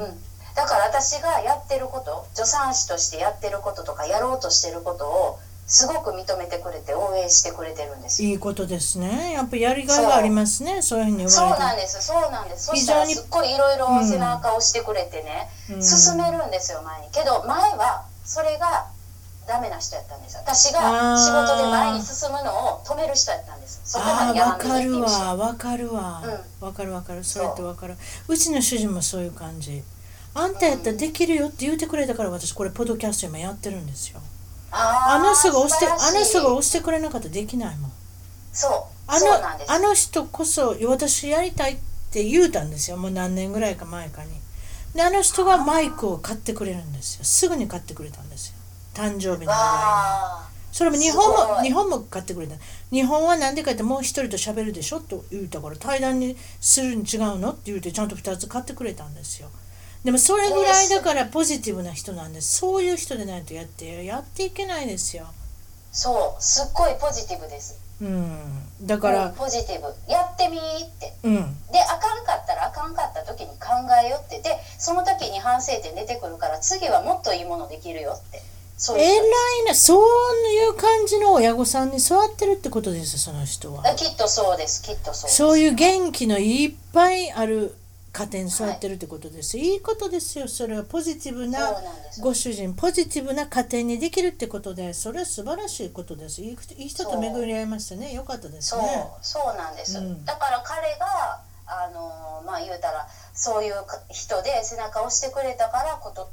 [0.54, 8.28] だから私がやってること助産師としてやってることとかやろうとしてることをすごく認めてくれて応援してくれてるんですよ。
[8.30, 9.32] いいことですね。
[9.32, 10.82] やっぱやりがいがありますね。
[10.82, 11.62] そういうふうに言そうわれて。
[11.62, 12.02] なんです。
[12.02, 12.66] そうなんです。
[12.66, 15.82] そ非常にしたらすっごいいろいろ背中を押してくれてね、うん。
[15.82, 17.10] 進めるんですよ前に。
[17.10, 18.86] けど前はそれが
[19.46, 20.80] ダメな人やったんです私が
[21.18, 23.80] 仕事で前に進むのを止める人やったんです。
[23.84, 26.22] そこまあでやらあわかるんでいいっていう人わわかるわ。
[26.60, 27.24] うわかるわかる。
[27.24, 27.96] それってわかる。
[28.28, 29.82] うちの主人もそういう感じ。
[30.34, 34.20] あんたやったらできるよって言ってくれたから私これポッドキャスト今やってるんですよ。
[34.20, 34.33] あー
[34.76, 37.92] あの人が押してあの人が押してくれなかったらできないもん。
[38.52, 38.72] そう。
[39.06, 39.26] あの
[39.68, 41.78] あの人こそ私やりたいっ
[42.10, 42.96] て言うたんですよ。
[42.96, 44.30] もう何年ぐらいか前かに。
[44.94, 47.24] であの人がマイクを買ってくれるんですよ。
[47.24, 48.54] すぐに買ってくれたんですよ。
[48.94, 52.56] 誕生日のぐらいにそれも日本も日本も買ってくれた。
[52.90, 59.50] 日本はなんでかってもう一人と喋るでしょと言うたから対談にするに違うのって言うてちゃんと2つ買ってくれたんですよ
[60.04, 62.58] でもそれぐらいだからポジティブな人なんです。
[62.58, 65.26] そういう人でないとやってやっていけないですよ。
[65.92, 67.78] そうすっごいポジティブです。
[68.02, 68.38] うん。
[68.82, 69.86] だからうんポジティブ。
[70.12, 71.14] やってみーって。
[71.24, 71.34] うん。
[71.72, 73.68] であかんかったらあかんかった時に考
[74.04, 74.40] えよって。
[74.40, 78.42] でその時に反省点出てくるから次はもっといいものできるよって。
[78.76, 79.68] そう偉い人。
[79.68, 80.02] なそう
[80.48, 83.88] いう感じの親御さんに育ってるってことですその人は。
[83.88, 85.36] あきっとそうですきっとそうです。
[85.36, 87.74] そういう元気のいっぱいある
[88.14, 90.46] 家庭に育ってるってことです、い、いことですよ。
[90.46, 91.74] それはポジティブな
[92.20, 96.40] ご主人ポジティブな家庭にできるってことでそれは素晴らしいことです。
[96.40, 98.14] いいいい人と巡り合いましたね。
[98.14, 100.24] よかったですそうねそうなんです、うん。
[100.24, 103.74] だから彼があのまあ言うたらそういう
[104.10, 106.28] 人で背中を押してくれたから今年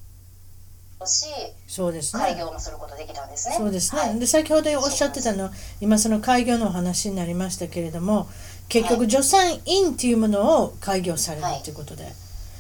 [1.68, 3.56] そうです開ね業もすることできたんですね。
[3.58, 4.20] そうですね、はい。
[4.20, 8.30] で先ほどおっしゃってたの今その開業のお話になりましたけれども
[8.72, 12.08] 結局助産院っていうものを開業されるっていうことで、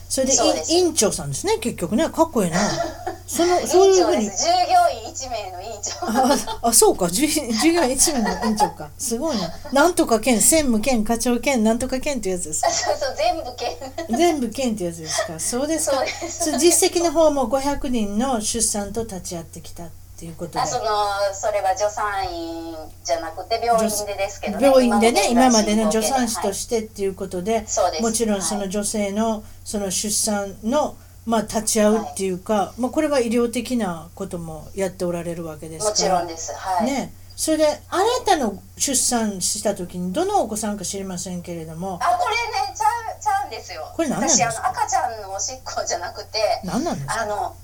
[0.09, 2.09] それでそうで院長さんですね結局ね。
[2.09, 2.59] かっこいいな。
[3.26, 4.26] その院そういうふうに。
[4.26, 6.05] 長です従業員1名の院長。
[6.05, 7.07] ああそうか。
[7.09, 8.89] じゅ授業一名の院長か。
[8.99, 9.53] すごいな。
[9.72, 12.70] なんとか県専務兼課長兼なんとか兼っていうやつですか。
[12.72, 15.39] そうそう全部兼全部兼ってやつですか。
[15.39, 15.95] そうですか。
[15.95, 16.51] そうです。
[16.51, 19.86] そう実績の方も500人の出産と立ち会ってきた。
[19.86, 20.60] っていうことで。
[20.60, 20.86] あその
[21.34, 24.66] それは助産院じゃなくて病院でですけどね。
[24.66, 28.04] 病院でね今までのの助産師としてっていうことで、そうです。
[28.04, 30.96] もちろんその女性のその出産の
[31.26, 35.92] まあ立ち会うっていうか、まあ、これは医療的なこともやっておられるわけですから。
[35.92, 36.54] もちろんです。
[36.54, 37.14] はい、ね。
[37.36, 42.00] それであなたの出産した時にどのお子さんか知りませんけれども。
[42.02, 42.86] あこれねちゃ
[43.18, 43.92] うちゃうんですよ。
[43.96, 44.46] これ何なんですか？
[44.52, 47.56] 私あの赤ちゃんのおしっこじゃなくて何なんですか、あの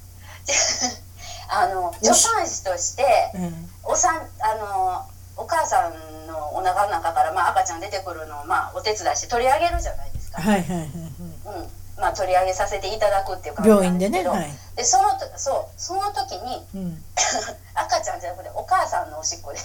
[1.49, 3.03] あの助産師として
[3.35, 3.69] うん。
[3.83, 5.05] おさんあの
[5.37, 10.89] お母さんのお腹の中から、まあ、赤ちゃん出てくるのを、まあ、お手伝いして取り上げるじゃないですか、はいはいはいはい。
[10.89, 11.67] うん。
[11.97, 17.03] まあ、取り上げさせていただくっていう感じ病院でねはい、でそのとそうその時にうん、
[17.73, 19.59] 赤ちゃんじゃなくてお母さんのおしっこで。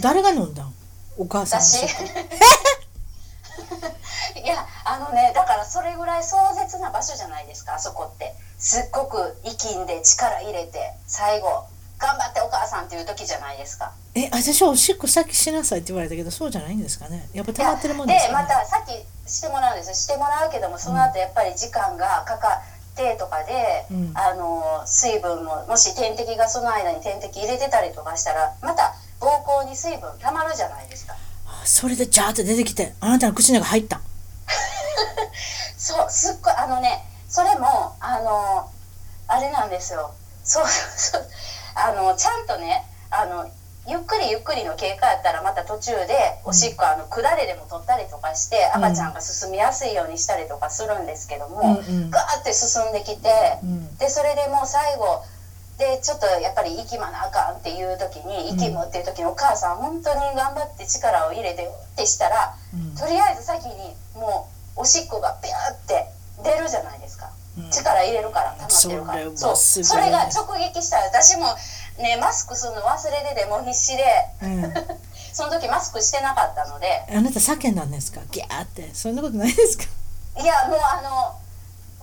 [0.00, 0.72] 誰が飲んだん？
[1.18, 2.04] お母さんの私おしっこ
[4.42, 8.34] いやあのねだからそれぐらい壮絶な場所じゃないですかあそこって。
[8.58, 11.64] すっごく息んで力入れて最後
[11.98, 13.92] 頑張ってお母さんっていう時じゃないですか。
[14.14, 17.26] え私はおしっこさっきしなさいって言われたけどそうじゃないんですかね？
[17.32, 18.92] やっぱ溜まってるもんでですか、ね、またさっき
[19.30, 19.94] してもらうんですよ。
[19.94, 22.60] してもらうけどもその後やっぱり時間がかか
[22.92, 24.12] ってとかで、うん。
[24.14, 31.14] あの水分ももし点滴がその間に点滴入れてたりとかしたらまた膀胱に水分溜まるじゃないですか。
[31.14, 31.16] あ
[31.64, 34.00] それでジャーって出てきてあなたの口の中入った。
[35.78, 38.68] そうすっごいあのねそれもあの
[39.28, 40.12] あれなんですよ。
[40.44, 41.26] そうそう
[41.74, 43.48] あのちゃんとねあの
[43.86, 48.84] ゆっくりゆっくりの経過やったらまた途中でおしっこあの管ででも取ったりとかしてうん。
[48.84, 52.10] 赤ちゃんが進みやすいようにしたりとかするんですけども、うんうん。
[52.10, 53.96] ガーって進んできて、うん。
[53.96, 55.24] でそれでもう最後
[55.80, 62.94] でちょっとやっぱり息まなあかんっていう時に息むっていう時にお母さん本当に頑張って力を入れてってしたらうん。
[62.94, 66.06] とりあえず先にもうおしっこがピューって
[66.44, 67.30] 出るじゃないですか。
[67.58, 67.70] うん。
[67.70, 69.36] 力入れるから溜まってるから。
[69.36, 69.56] そう。
[69.56, 71.46] それが直撃したら私も
[71.98, 74.04] ねマスクするの忘れててもう必死で。
[74.42, 74.74] うん。
[75.32, 77.06] その時マスクしてなかったので。
[77.08, 78.20] あなた叫んだんですか？
[78.30, 78.90] ギャーって。
[78.94, 79.84] そんなことないですか？
[80.40, 81.34] いやもうあの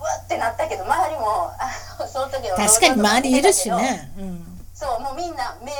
[0.04, 1.70] ってなったけど周りもあ
[2.00, 4.12] のその時の確かに周りいるしね。
[4.18, 5.72] うんそうもうみんな目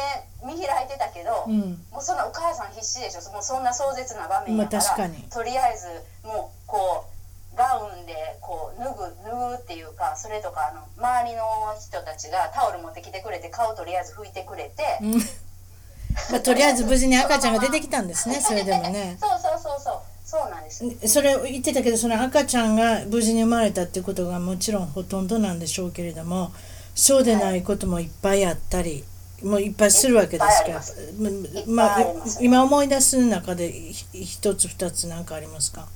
[0.43, 1.79] 見開いてたけど、うん。
[1.93, 3.33] もうそんなお母さん必死でしょ。
[3.33, 5.23] もうそんな壮絶な場面やから、まあ確かに。
[5.31, 5.87] とりあえず
[6.27, 7.07] もうこ
[7.55, 11.43] うガウンでこう脱ぐ脱ぐっていうかそれとかあの周りの
[11.79, 15.13] 人たちがタオル持ってきてくれて顔とりあえず拭いてくれて、うん。
[16.35, 19.17] まあ、とりあえず無事に赤ちゃんが出てきたんですね それでもね。
[19.21, 20.01] そうそうそうそう
[20.31, 20.85] そうなんです。
[21.09, 26.53] それ言ってたけどその赤ちゃんが無事に生まれたっていうことがもちろんほとんどなんでしょうけれども
[26.95, 29.05] そうでないこともいっぱいあったり、
[29.43, 30.75] もういっぱいするわけですから。
[30.75, 32.05] いっぱいありままあ
[32.43, 35.89] 今思い出す中でひ一つ二つ何かありますか？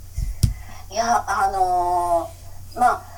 [0.90, 3.11] いやあのーまあ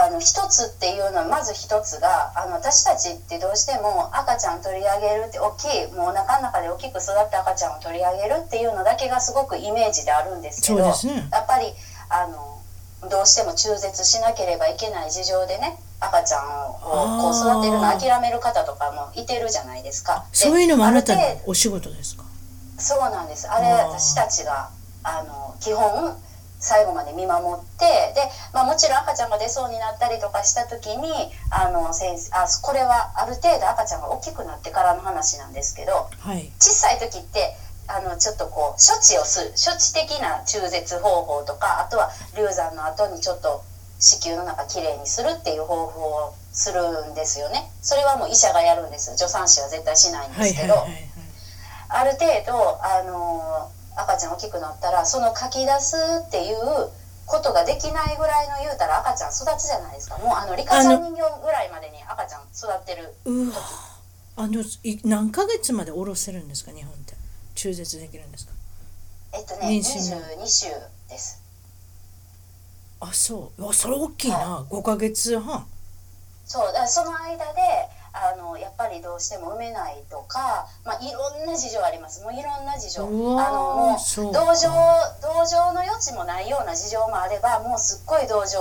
[0.00, 11.28] あの一つっていうのはまず一つがあの私たちってどうしても赤ちゃん取り上げるって大きいもうお腹の中で大きく育った赤ちゃんを取り上げるっていうのだけがすごくイメージであるんですけどね。
[11.30, 11.74] やっぱり
[12.08, 12.58] あの
[13.10, 16.78] どうしても中絶しなければいけない事情でね赤ちゃんを
[17.20, 20.24] こう育てるの諦める方とかもいてるじゃないですか。
[20.30, 22.24] でそういうのもあなたのお仕事ですか？
[22.78, 23.48] そうなんです。
[23.50, 24.70] あれ私たちが
[25.02, 26.16] あの基本
[26.60, 28.20] 最後まで見守ってで、
[28.52, 31.08] まあ、もちろん赤ちゃんが出そうになったりとかした時に
[31.50, 36.52] あの先生あこれはある程度赤ちゃんが大きくなってからの話なんですけどはい。
[36.60, 37.56] 小さい時って
[37.88, 43.64] あのちょっとこう処置をする処置的な中絶方法とかあとは流産の後にちょっと
[43.98, 47.70] 子宮の中きれいにするっていう方法をするんですよね。
[47.82, 49.16] それはもう医者がやるんです。
[49.16, 50.74] 助産師は絶対しないんではいすけど。
[51.90, 53.68] ある程度、あの
[54.02, 55.96] 赤ちゃん大きくなったらその書き出す
[56.26, 56.56] っていう
[57.26, 60.18] ことができないぐらいの言うたら赤ちゃん育つじゃないですか。
[60.18, 63.56] もうあのリカちゃん人形ぐらいまでに赤ちゃん育ってるうわ。
[64.36, 67.14] あのい何ヶ月まで下ろせるんですか日本って。
[67.54, 68.52] 中絶できるんですか。
[69.32, 70.22] えっとね妊娠の。
[70.44, 70.66] 22週
[71.08, 71.42] です。
[73.00, 73.62] あそう。
[73.62, 74.64] うわそれ大きいな。
[74.70, 75.66] 5ヶ月半。
[76.46, 77.60] そうだその間で
[78.12, 82.22] あのやっぱりどうしても産めないとか、まあ、いろんな事情あります。
[82.22, 83.02] もういろんな事情。
[83.02, 84.68] あのもう同情
[85.22, 88.58] 同情の余地もないような事情もあればもうすっごい同情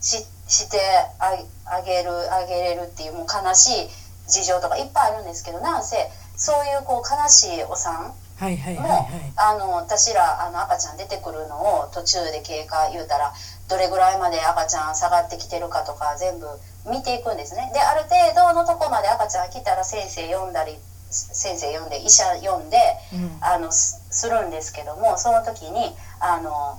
[0.00, 0.78] しして
[1.18, 3.88] ああげるあげれるっていうもう悲しい
[4.28, 5.96] 事情とかいっぱいあるんですけどなんせ
[6.36, 9.32] そういうこう悲しいお産はいはいはいも、はい。
[9.36, 13.32] あの私らあの赤ちゃん出てくるのを途中で経過言うたら
[13.68, 16.46] どれぐらいまで赤ちゃん下がってきてるかとか全部
[16.86, 17.70] 見ていくんですね。
[17.74, 20.78] である程度のとこまで赤ちゃん来たら先生呼んだり
[21.10, 22.78] 先生呼んで医者呼んで
[23.12, 23.38] うん。
[23.40, 26.78] あのすするんですけどもその時にあの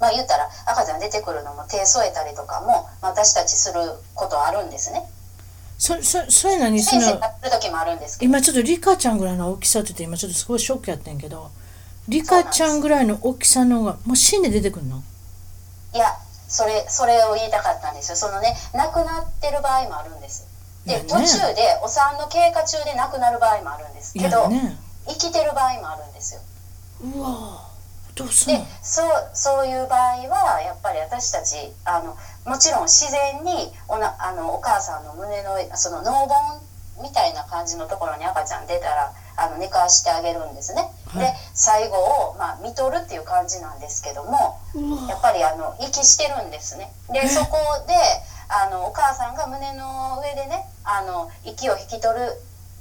[0.00, 3.80] まあ言ったら赤ちゃん出てくるのも手添えたりとかも私たちする
[4.14, 5.04] ことあるんですね。
[5.78, 8.30] そそそれなにそ先生のやる時もあるんですけど。
[8.30, 11.50] 今ちょっとリカちゃんぐらいの大きさって言って今ちょっとすごいショックやってんけど
[12.08, 15.02] リカちゃんぐらいの大きさのがもう死んで出てくるの？
[15.94, 16.16] いや
[16.50, 18.16] それそれを言いたかったんですよ。
[18.16, 20.46] そのね亡くなってる場合もあるんです。
[20.84, 21.04] で、ね。
[21.06, 24.18] 途中でお産の経過中で亡くなる場合もあるんです。
[24.18, 24.76] いけど、やね。
[25.06, 26.40] 生きてる場合もあるんですよ。
[27.14, 27.70] うわ。
[28.16, 36.36] どうすんでのそうそういう場合はやっぱり私たちあのもちろん自然におなあのお母さんの胸のその脳盆
[37.00, 44.60] みたいな感じのところに赤ちゃん出たらあの寝かしてあげるんですね、はいで最後を、まあ、見とるっていう感じなんですけども
[45.08, 46.92] やっぱりあの息してるんですね。
[47.12, 47.56] でそこ
[47.86, 47.94] で
[48.48, 52.34] あのお母さんが胸の上でねあの息を引き取る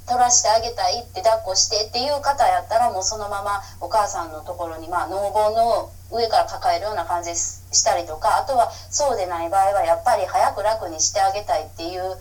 [0.08, 12.18] 取らしてあげたいって抱っこしてっていう方やったらもうそのままお母さんのところに、まあ、脳盆の上から抱えるような感じししたりとかあとはそうでない場合はやっぱり早く楽にしてあげたいっていう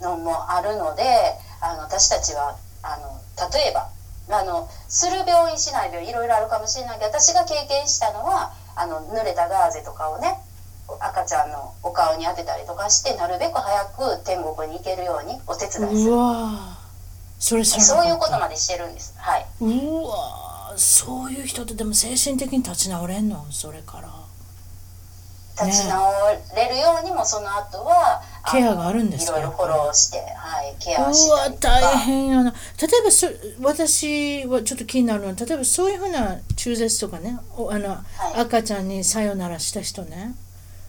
[0.00, 1.02] のもあるので
[1.60, 3.18] あの私たちはあの
[3.50, 3.90] 例えば
[4.30, 10.38] あのする病院しない病院いろいろあるかもしれないけど私が経験したのはあの濡れたガーゼとかをね
[11.00, 13.84] 赤ちゃんのお顔に当てたりとかしてなるべく早
[14.18, 16.12] く天国に行けるようにお手伝いする。
[16.12, 16.78] うわ
[17.38, 19.14] それそういうことまでしてるんです。
[19.18, 19.46] はい。
[19.60, 23.44] うわそういう人ってでも精神的に立ち直れんの？
[23.50, 24.08] それから
[25.64, 26.12] 立ち直
[26.56, 29.38] れるようにもその後はケアがあるんですか？
[29.38, 31.80] いろいろフォローして、はい、ケうアしたわりとか。
[31.80, 32.50] 大変やな。
[32.50, 32.56] 例
[33.00, 33.26] えばそ
[33.60, 37.98] 私はちょっと気になるのは例えばそういうふうな中絶とかねおあの、い。
[38.36, 40.34] 赤ちゃんにさよならした人ね。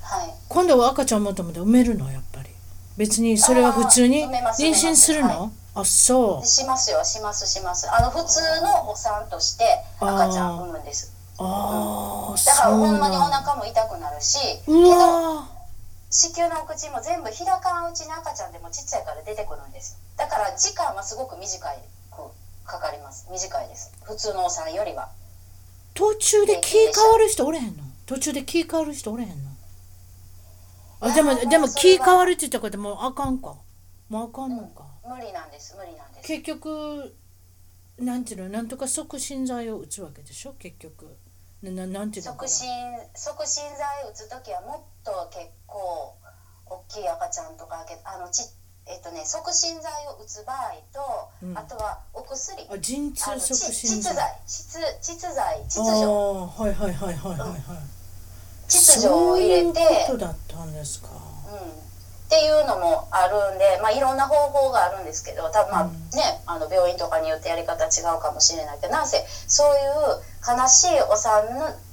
[0.01, 0.33] はい。
[0.49, 2.11] 今度は赤ちゃんを求めて産めるの？
[2.11, 2.49] やっぱり。
[2.97, 6.47] 別にそれは普通に妊娠するの、はあそう。
[6.47, 7.87] しますよしますします。
[7.89, 9.65] あの普通のお産として
[9.99, 15.47] 赤ちゃんを産むんですああだからほんまにお腹も痛くなるしけうどわ
[16.09, 19.97] 子宮のお口も全部開かんうちに赤ちゃんでもちっちゃいから出てくるんです。
[20.15, 21.79] だから時間はすごく短い
[22.11, 22.17] く
[22.69, 23.27] かかります。
[23.31, 23.91] 短いです。
[24.03, 25.09] 普通のお産よりは。
[25.95, 27.83] 途中で気変わる人おれへんの？
[28.05, 29.35] 途中で気変わる人おれへんの？
[31.01, 33.55] あでもでも気変わるって言ったこともうあかんか。
[34.09, 35.75] もうあかんのか、無理なんです。
[35.75, 36.27] 無理なんです。
[36.27, 37.15] 結局
[37.97, 38.49] なんていうの？
[38.49, 40.53] なんとか促進剤を打つわけでしょ？
[40.59, 41.17] 結局
[41.63, 42.67] なななんていうのか促な進
[43.15, 46.15] 促進剤打つ時はもっと結構
[46.65, 48.43] 大きい赤ちゃんとかけあのち
[48.85, 51.57] えっとね促進剤を打つ場合と、うん。
[51.57, 52.67] あとはお薬。
[52.69, 54.13] あ陣痛促進剤。
[54.13, 56.09] 窒剤窒窒剤あ秩序あ
[56.47, 57.59] はいはいはいはいはいはい。
[58.67, 59.73] 秩序を入れて。
[59.73, 61.07] そういうことだったんですか。
[61.07, 61.82] うん、
[62.33, 65.91] っていうのもあるんで、まあ、いろんな方法があるんですけど多分まあ、うん。
[66.17, 71.45] ねあの病院とかによってやり方違うかもしれないけどなんせそういう悲しいお産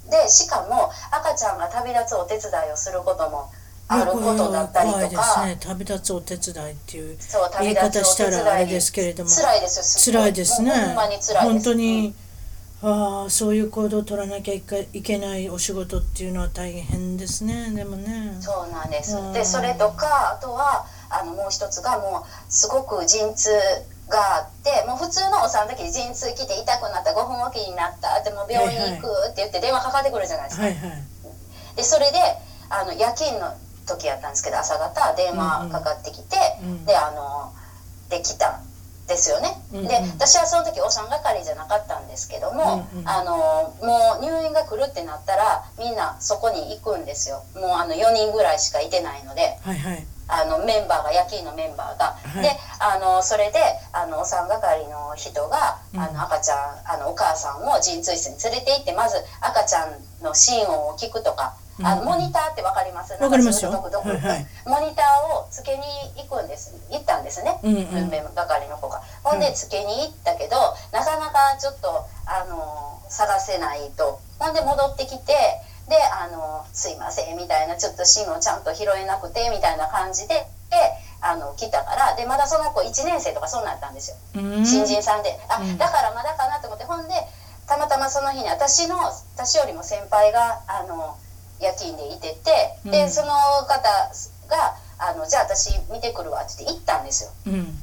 [0.08, 3.52] でしかも赤ちゃんが旅立つお手伝いをすることも
[3.88, 5.56] あることだったり怖いですとか、ね。
[5.60, 8.44] 旅立つお手伝いっていうそう言い旅立方したつお手伝い。
[8.44, 9.30] らあれですけれども。
[9.30, 9.84] 辛いですよ
[11.44, 11.52] い。
[11.52, 12.29] 本当に、あ
[12.82, 17.70] あそういう行動を取らなきゃいけないお仕事っていうのは大変ですね。
[17.72, 18.36] でもね。
[18.40, 19.16] そうなんです。
[19.16, 19.32] うん。
[19.32, 23.50] でそれとかあとはあのもう一つがもうすごく陣痛
[24.08, 31.02] があってもう普通のお産の時に陣痛来て痛くなった5分おきになったでも病院行くって言って電話かかってくるじゃないですか、はいはい。
[31.76, 32.18] でそれで
[32.70, 33.52] あの夜勤の
[33.86, 36.84] 時やったんですけど朝方電話かかってきて、うん。
[36.86, 37.52] であの
[38.08, 38.56] できた。
[38.56, 38.69] ん
[39.10, 39.88] ですよね、うんうん。
[39.88, 43.08] で私はその時お産係じゃなかったんですけども、うんうん。
[43.08, 47.42] あのもう入院が来るってなったらみんなそこに行くんですよ。
[47.56, 50.06] もうあの4人ぐらいしかいてないのではいはい。
[50.32, 52.42] あのメンバーが夜勤のメンバーが、はい。
[52.42, 53.58] であのそれで
[53.92, 56.00] あのお産係の人が、うん。
[56.00, 63.12] あの赤ちゃんあのお母さんを陣痛室に連れて行ってまず赤ちゃんの心音を聞くとか、あモニターって分かります？
[63.14, 63.70] わかりますよ。
[63.70, 64.46] はいはい。
[64.66, 65.84] モニターをつけに
[66.16, 67.88] 行くんです行ったんですね、うんうん。
[68.04, 69.02] 運命係の子が。
[69.22, 70.56] ほんでつけに行ったけど、
[70.92, 74.20] なかなかちょっとあの探せないと。
[74.38, 75.34] ほんで戻ってきて
[75.88, 80.76] であの「すいません」みたいなちょっと芯をちゃんと拾えなくてみたいな感じでで
[81.20, 84.16] あの来たからでまだその子1年生とかそうなったんですよ。
[84.36, 84.64] うん。
[84.64, 85.76] 新人さんで、あうん。
[85.76, 86.84] だからまだかなと思って。
[86.84, 87.14] ほんで
[87.66, 88.96] たまたまその日に私の
[89.36, 91.16] 私よりも先輩があの
[91.60, 93.10] 夜勤でいてて、でうん。
[93.10, 93.66] その方
[94.48, 97.30] があの「じゃあ私見てくるわ」って言って行ったんですよ。
[97.46, 97.80] うん。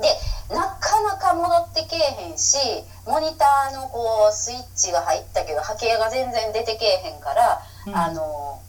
[0.00, 0.16] で
[0.50, 2.56] なかなか戻ってけえへんし
[3.04, 7.96] モニターのこうスイッチが入ったけど波形が全然出てけえへんから、うん。
[7.96, 8.60] あの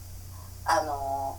[0.65, 1.37] あの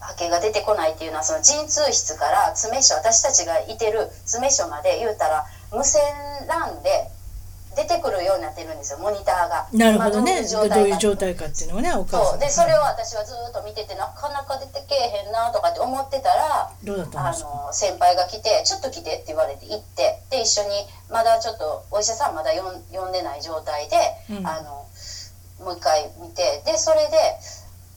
[0.00, 6.02] 波形が出てこないっていうのはその陣痛室から詰所私たちがいてる詰所まで言うたら無線
[6.48, 7.10] LAN で
[7.80, 9.68] 出てくるようになってるんですよモニターが。
[9.72, 10.44] なるほどね。
[10.52, 12.36] まあどういうか状態かっていうのをねお母さそう。
[12.36, 23.96] んでそれを私はずっと見ててなかなか出てけえへんなとかって思ってたらどうだったんあの先輩が来て「ちょっと来て」って言われて行ってで一緒にまだちょっとお医者さんまだ呼んでない状態で、
[24.30, 24.46] うん。
[24.46, 24.86] あの
[25.64, 27.16] もう一回見てでそれで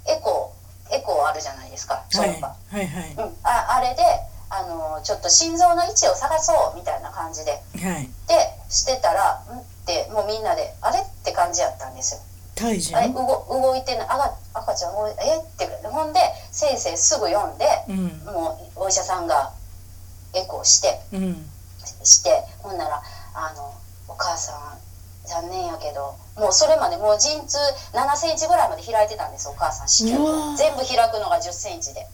[0.07, 2.29] エコーエコーあるじゃないですか超はい。
[2.29, 3.13] 音波、はいはい。
[3.17, 4.03] うん、ああれで
[4.49, 7.51] あのちょっと心臓の位置を探そうみたいな感じで。
[7.51, 8.09] はい。
[8.27, 12.19] でしてたら「ん?」ってもうみんなで「あれ?」って感じやったんですよ。
[12.55, 16.19] 胎児あれ動動いてない赤赤ちゃん動いえってほんで
[16.51, 18.07] 先生すぐ読んで、うん。
[18.25, 19.51] もうお医者さんが
[20.33, 21.49] エコーしてうん。
[22.03, 23.01] してほんなら
[23.33, 23.73] あの
[24.07, 24.77] 「お母さん
[25.25, 27.57] 残念やけどもうそれまでもう陣痛
[27.93, 30.17] 7センチぐらいまで開いてたんですお母さん子宮。
[30.57, 32.07] 全部開くのが10センチで。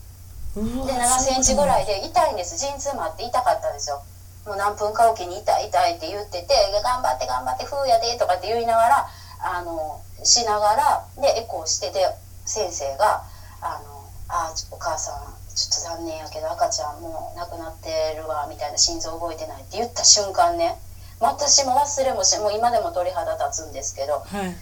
[0.55, 2.57] で7センチぐらいで痛いんです。
[2.57, 4.01] 陣痛もあって痛かったんですよ
[4.45, 9.09] もう何分かおきに痛い痛いって言ってて「頑張って頑張って風やで」とかって言いながら
[9.41, 12.15] あのしながらでエコーしてで
[12.45, 13.23] 先生が
[13.61, 20.79] 「あのあお母さんちょっと残念やけど赤ちゃんもう亡くなってるわみたいな心臓動いてないって言った瞬間ね
[21.19, 24.55] 私も忘れもしもう今でも鳥肌立つんですけどはい。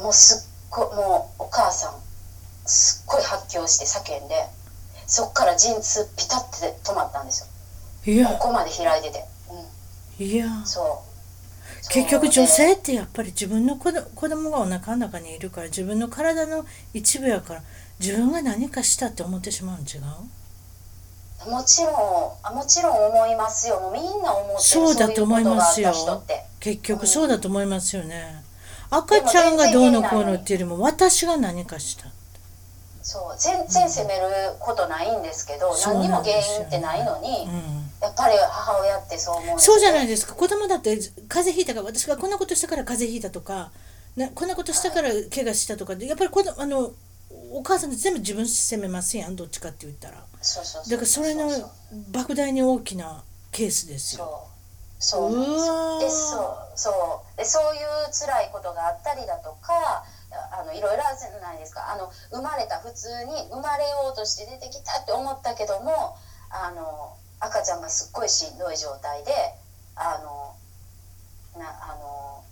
[0.00, 1.94] もうすっごいもうお母さん
[2.66, 4.46] すっごい発狂して叫んで
[5.06, 7.46] そっから陣痛ピタッて止まったんですよ
[8.06, 8.28] いや。
[8.28, 9.24] ここまで開いてて、
[10.18, 10.46] ういや。
[10.46, 11.06] ん、そう。
[11.88, 17.62] 結局女性ってやっぱり自分の子供がお腹の中にいるから自分の体の一部やから
[18.00, 21.50] 自分が何かしたって思ってしまうん違う？
[21.50, 21.94] もちろん
[22.42, 23.78] あもちろん思いますよ。
[23.78, 24.60] もうみんな思ってる。
[24.60, 25.92] そうだと思いますよ。
[26.58, 28.42] 結局そうだと思いますよね、
[28.90, 32.08] 赤ちゃんがどうのこうのっていうよりも私が何かした。
[33.02, 33.36] そう。
[33.38, 34.26] 全然責める
[34.58, 40.34] ことないんですけど、何にも原因ってないのに、うんやっぱり母親ってそう思うんですそうじゃないいですか。
[40.34, 40.96] 子供だって
[41.28, 43.70] 風邪ひいたから私がこんなことしたから風邪ひいたとか
[44.16, 46.92] なこんなことしたから怪我したとかでやっぱり子供あの
[47.52, 50.24] お母さん全部自分責めますやんどっちかって言ったら。
[50.42, 51.70] そうそうそうだからそれのそうそう
[52.12, 54.46] 莫大に大きなケースですよ。
[54.98, 55.32] そう。
[55.32, 55.44] そう
[56.08, 57.38] そうそう。
[57.38, 57.82] でそういう
[58.12, 60.04] 辛いことがあったりだとか
[60.52, 61.92] あのいろいろあるじゃないですか。
[61.92, 66.16] あの生まれた普通に生まれようとして出てきたって思ったけども
[66.50, 69.32] あの赤ちゃんがすっごいしんどい状態で
[69.94, 70.54] あの
[71.60, 72.44] なあの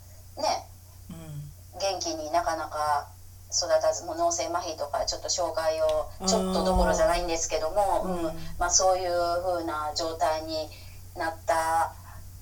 [0.43, 0.67] ね。
[1.11, 1.81] うん。
[1.81, 3.09] 元気になかなか
[3.51, 8.27] 育たずもう脳性麻痺とかちょっと障害をちょっとどころじゃないんですけども、うん。
[8.27, 8.33] うん。
[8.59, 9.11] まあ、そういう
[9.45, 10.69] 風な状態に
[11.17, 11.93] なった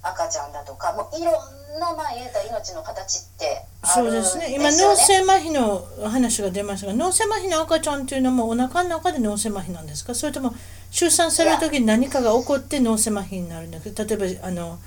[0.02, 4.54] 赤ちゃんだとかもういろんなまあ言うたら命の形ってあそうるんですね。
[4.54, 4.70] 今。
[4.70, 10.14] 脳性麻痺の話が出ましたが脳性麻痺の赤ちゃんっていうのもお腹の中で脳性麻痺なんですか？
[10.14, 10.54] それとも
[10.92, 14.78] 出産される時に何かが起こって脳性麻痺になるんだけど例えばあの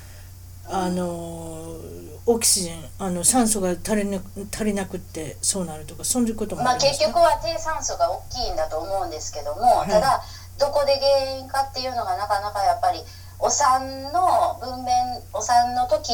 [0.68, 1.78] あの
[2.28, 4.20] オキシジンあの酸素が足りな
[4.53, 9.89] 足りなくってそうなるとかそういうこともまあ、ます結局は低酸素が大きいんだと思うんですけども、い。
[9.89, 10.24] ただ
[10.60, 12.99] どこで原因かっていうのがなかなかやっぱり
[13.39, 16.14] お産の分娩お産の時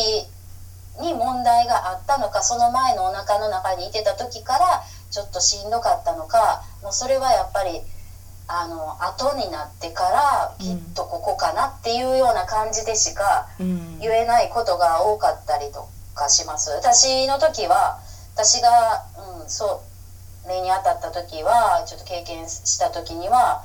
[1.02, 7.82] に問題があったのかその前のお腹の中にいてた時からちょっとしんどかったのかもうそれはやっぱり
[8.54, 14.00] あの後になってからきっとここかなっていうような感じでしかうん。
[14.00, 16.72] 言えないことが多かったりとかします。
[16.72, 18.00] 私の時は
[18.36, 19.06] 私が、
[19.42, 19.84] うん、そ
[20.46, 23.64] う例に当たった時はちょっと経験した時には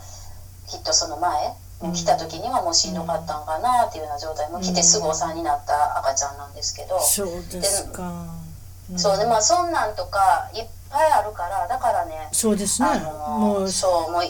[0.68, 1.93] きっとその前、うん。
[1.93, 8.99] 来た時にはもうしんどかったんかなっていうような状態もう来てすぐお産になった赤ちゃんなんですけど、そうですか、ん。
[8.99, 12.89] そうでまあそんなんとかいっぱいあるからだからねそうですね。
[12.89, 14.28] あのもうそうもうい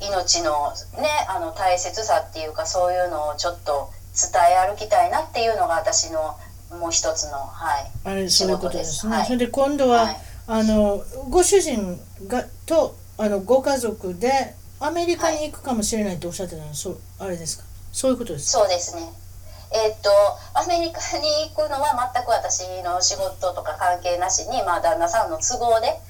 [0.00, 6.36] 命のねあの大切さっていうかそういうのをちょっと伝え歩きたいなっていうのが私の
[6.70, 9.24] もう一つのはいあれそういうことですね、はい。
[9.26, 10.16] それで今度は、はい。
[10.48, 17.64] あのご主人がとあのご家族でアメリカに行くかもしれないとおっしゃってたのはそうあれですか？
[17.92, 18.60] そういうことですか？
[18.60, 19.02] そうですね。
[19.72, 20.10] えーっと
[20.54, 26.05] アメリカに行くのは全く私の仕事とか関係なしに、まあ、旦那さんの都合で、うん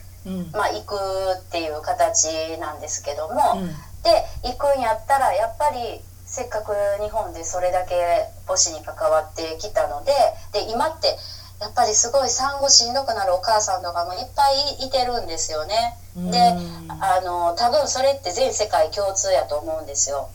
[0.53, 0.95] まあ、行く
[1.39, 3.69] っていう形なんですけども、うん。
[4.03, 6.73] で行くんやったらやっぱりせっかく
[7.03, 7.95] 日本でそれだけ
[8.47, 10.13] 母子に関わってきたので
[10.53, 11.17] で今って
[11.61, 14.51] やっぱりすごい産後しんどくなるお母さんとかもいっぱ
[14.83, 15.97] いいてるんですよね。
[16.17, 16.31] うん。
[16.31, 20.29] であの多分それって全世界共通やと思うんですよ。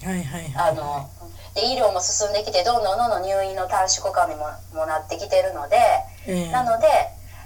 [0.55, 1.09] あの
[1.53, 5.77] で医療も進んできてどんどんどんどん入院の短縮化にももなってきてるので、
[6.25, 6.51] ええ。
[6.51, 6.87] なので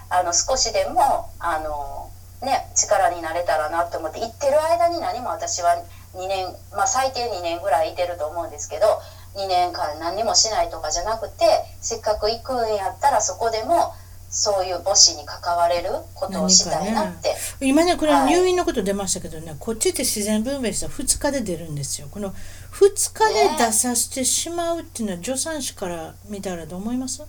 [0.10, 2.05] あの少しでもあの、
[2.46, 5.76] ね、力になれたらなと思って行ってる間に何も私は
[6.16, 9.02] 2年、まあ、最低2年ぐらいいてると思うんですけど
[9.36, 11.46] 2年間何もしないとかじゃなくて
[11.82, 13.94] せっかく行くんやったらそこでも
[14.30, 17.36] そういう母子に関われることをしたいなって。
[17.62, 18.34] 今ねこれはい。
[18.34, 22.08] 入院のこと出ましたけどね、こっちって自然分娩したら2日で出るんですよ。
[22.12, 22.34] この
[22.74, 27.24] 2日で出させてしまうっていうのは助産師から見たらどう思います？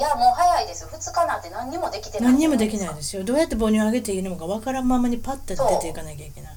[0.00, 0.86] いやもう早いです。
[0.86, 2.32] 2日なんて何にもできてない。
[2.32, 3.22] 何にもできないですすよ。
[3.22, 6.56] どうやって母乳をあげていいのかわからんままにパッて出ていかなきゃいけない。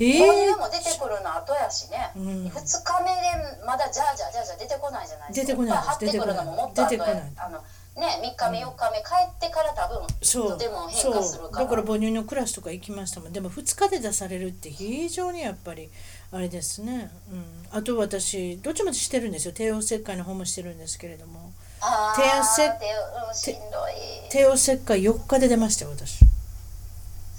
[0.00, 2.22] へ母え乳も出てくるの後やしね、うん。
[2.22, 5.46] 2日目でまだじゃあじゃあじゃあじゃあ出てこないじゃないですか。
[5.46, 5.88] 出てこないです。
[5.90, 7.04] 張ってくるのももっと後や
[7.36, 7.58] あの
[8.00, 10.48] ね3日目4日目帰ってから多分そう。
[10.52, 11.64] とても変化するから。
[11.64, 13.34] だから母乳のクラスとか行きましたもん。
[13.34, 15.90] でも2日で出されるって非常にやっぱり
[16.32, 17.44] あれですね、うん、
[17.76, 19.52] あと私どっちもしてるんですよ。
[19.52, 21.47] 帝王切開の方もしてるんですけれども
[21.80, 26.18] あ手汗ー手うん帝王切開4日で出ましたよ私。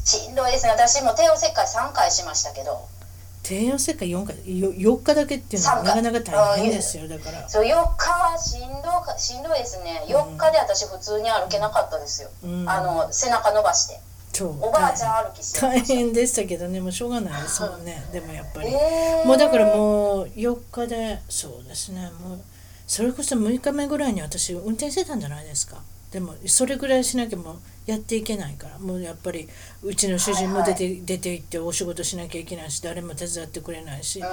[0.05, 0.71] しんどいですね。
[0.71, 2.87] 私も帝王切開3回しましたけど。
[3.43, 4.59] 帝王切開4回。
[4.59, 7.47] よ4日だけっていうのはなかなか大変ですよだから。
[7.47, 7.67] そう4
[7.97, 10.03] 日はしんどかしんどいですね。
[10.07, 12.69] 4日で私普通に歩けなかったですよ、うん。
[12.69, 13.99] あの背中伸ばして。
[14.33, 14.57] そう。
[14.61, 15.61] おばあちゃん歩きして。
[15.61, 18.03] ま大変でしたけどねもうしょうがないですもんね。
[18.11, 19.27] でもやっぱり、えー。
[19.27, 22.09] もうだからもう4日でそうですね。
[22.21, 22.39] もう
[22.89, 25.77] それこそ6日目ぐらいに私運転してたんじゃないですか。
[26.11, 28.79] でもそれぐらいしなきゃもうやっていけないから。
[28.79, 29.47] もうやっぱり
[29.83, 34.23] うちの主人も出て,、出て行ってお仕事しなきゃいけないし誰も手伝ってくれないし、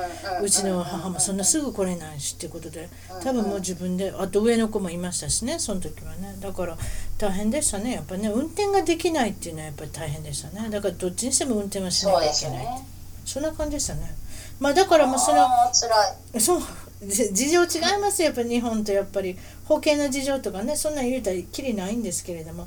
[0.43, 2.89] うちの母もそんなすぐ来れないしっていうことで
[3.23, 6.35] 多分もう自分であと上の子もいましたしねその時はね。
[6.41, 6.79] だから
[7.19, 7.93] 大変でしたね。
[7.93, 10.71] やっぱね運転ができないっていうのはやっぱり大変でしたね。
[10.71, 12.87] だからどっちにしても運転はしなきゃいけないですよね。
[13.27, 14.15] そんな感じでしたね。
[14.61, 16.41] まあだからもうそのあー辛い。
[16.41, 16.61] そう。
[16.61, 16.65] じ
[17.03, 19.37] 事情違いますよやっぱり日本とやっぱり。
[19.67, 22.65] 保険の事情とかねそんなん言うたらきりないんですけれども。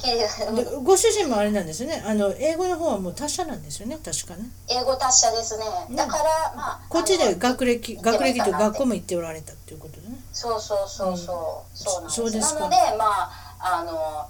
[0.83, 2.03] ご主人もあれなんですよね。
[2.05, 4.49] あの英語の方はもう達者なんですよね確かね。
[4.67, 5.63] 英語達者ですね。
[5.95, 6.23] だから
[6.55, 10.19] まあこっちで学歴学歴と学校も行っておられたっていうことでね。
[10.33, 12.55] そうそうそうそう、そうなんです。
[12.55, 14.27] なのでまああの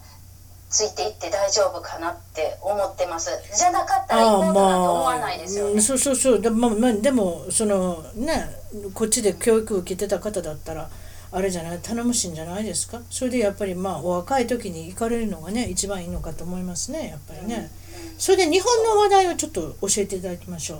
[0.70, 3.32] ついていって大丈夫かなって思ってます。
[3.58, 6.40] じゃなかったら行こうかなと思わないですよね、うんそうそうそう。
[6.42, 8.46] で,、まあまあ、でもそのね
[8.94, 10.90] こっちで教育受けてた方だったら
[11.32, 11.80] あれじゃない？
[11.80, 13.02] 頼もしいんじゃないですか？
[13.10, 17.72] それでやっぱりまあお若い時に行かれるのがね一番いいのかと思いますねやっぱりね、
[18.18, 20.80] それで日本の話題をちょっと教えていただきましょう。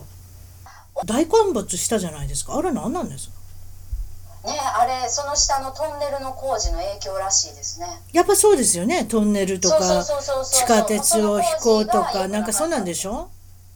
[1.06, 2.58] 大陥没したじゃないですか。
[2.58, 3.39] あれ何なんですか？
[4.46, 7.88] ねあれその下のトンネルの工事の影響らしいですね。
[8.14, 9.06] やっぱそうですよね。
[9.06, 10.04] トンネルとか
[10.44, 13.30] 地下鉄を飛行とかなんかそんなんでしょ？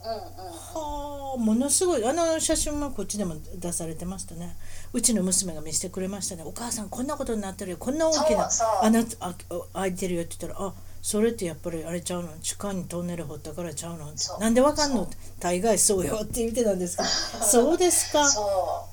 [0.04, 0.18] うんうん。
[0.18, 2.06] はあものすごい。
[2.06, 4.56] あの写真もこっちでも出されてましたね。
[4.94, 6.44] うちの娘が見せてくれましたね。
[6.46, 7.78] お母さんこんなことになってるよ。
[7.78, 8.50] こんな大きな
[8.82, 9.34] 穴あ
[9.74, 12.30] 開いてるよって言ったらあそれってやっぱりあれちゃうの？
[12.42, 14.08] 地下にトンネル掘ったからちゃうの？
[14.40, 15.06] なんでわかんの？
[15.38, 17.10] 大概そうよって言ってたんですけど。
[17.44, 18.26] そうですか。
[18.26, 18.42] そ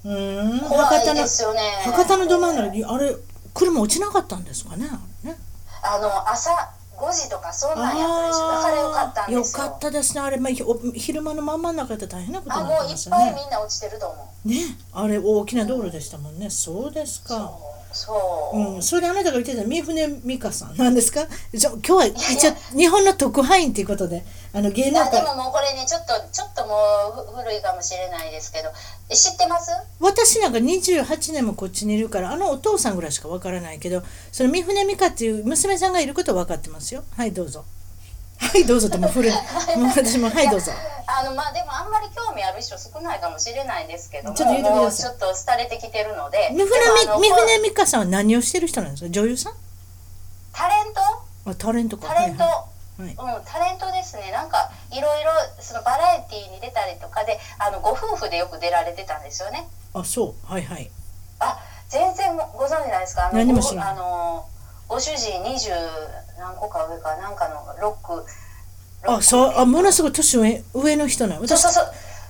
[0.04, 0.08] う。
[0.08, 0.58] ーん。
[0.68, 1.60] 怖い博多のですよね。
[1.84, 3.14] 博多のど真ん中にあれ
[3.54, 4.90] 車落ちなかったんですかね？
[5.22, 5.36] ね。
[5.84, 6.50] あの朝
[6.98, 9.64] 5時とかそんなんやったでしょだからよかったんですよ。
[9.64, 10.20] よかったですね。
[10.20, 10.52] あれ、まあ、
[10.94, 14.48] 昼間のまんまの中で大変なことになあもういっってましたねぱいみんな落ちてると思う。
[14.48, 14.56] ね。
[14.92, 17.52] あれ大きな道路でしたもんね、そうですか
[17.92, 20.76] そう、うん、それであなたが言ってた三船美香さん。
[20.76, 21.26] なんですか？
[21.52, 25.14] じゃ今日は一応日本の特派員ということであの芸い能界。
[25.14, 28.68] やでももうこれねちょっとちょっともうふ古いかもしれないですけど。
[29.08, 29.70] え知ってます？
[29.98, 37.02] 私なんか28年もこっちにいるからあのお父さんぐらいしかわからないけどその三船美香っていう娘さんがいることは分かってますよ。
[37.16, 37.64] はいどうぞ
[38.40, 40.72] はいどうぞってもう古いもう私もはいどうぞ。
[41.06, 49.10] あのまあでもあんまり興味ある人少ないかもしれないですけどもちょっともうちょっと廃れてきてるので三船美香さんは何をしてる人なんですか？
[49.10, 49.54] 女優さん？
[50.52, 51.00] タレント？
[51.50, 52.08] あタレントか。
[52.08, 52.66] タレント、は
[53.00, 53.36] いはい。
[53.38, 54.30] うん、タレントですね。
[54.30, 55.30] なんかいろいろ
[55.60, 59.66] そのバラエティーに出たりとかであのご夫婦でよく出られてたんですよね。
[59.94, 60.46] あそう。
[60.46, 60.90] はいはい。
[61.40, 63.26] あ全然もご存知ないですか？
[63.26, 63.92] あのご何も知らない。
[63.94, 64.46] あの
[64.90, 65.70] ご主人二十
[66.36, 68.26] 何個か上かなんかのロック。
[69.06, 71.42] あそうあものすごい年上上の人なの？
[71.42, 71.72] 私そう。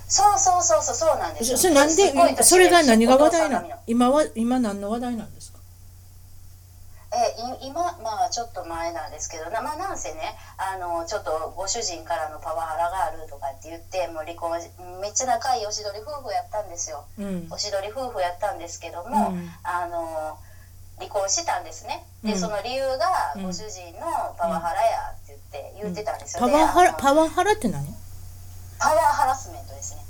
[0.07, 1.53] そうそうそうそうそうなんです。
[1.53, 1.89] よそれなん
[2.37, 3.71] でそれが何が話題なの？
[3.87, 5.59] 今は今何の話題なんですか？
[7.13, 14.61] え今まあちょっと前なんですけど,、まあ、なんせねあのちょっとご主人からのパワハラがあるとかって言ってもう離婚
[15.01, 20.39] めっちゃ仲いいおしどり夫婦やったんですよ、うん、おしどり夫婦やったんですけども、うん、あの
[21.01, 22.05] 離婚したんですね。
[22.23, 22.39] で、うん。
[22.39, 23.43] その理由がうん。
[23.45, 27.83] ご主人のパワハラやって言って言ってたんですよ、パワハラパワハラって何？
[28.79, 30.01] パワーハラスメントですね。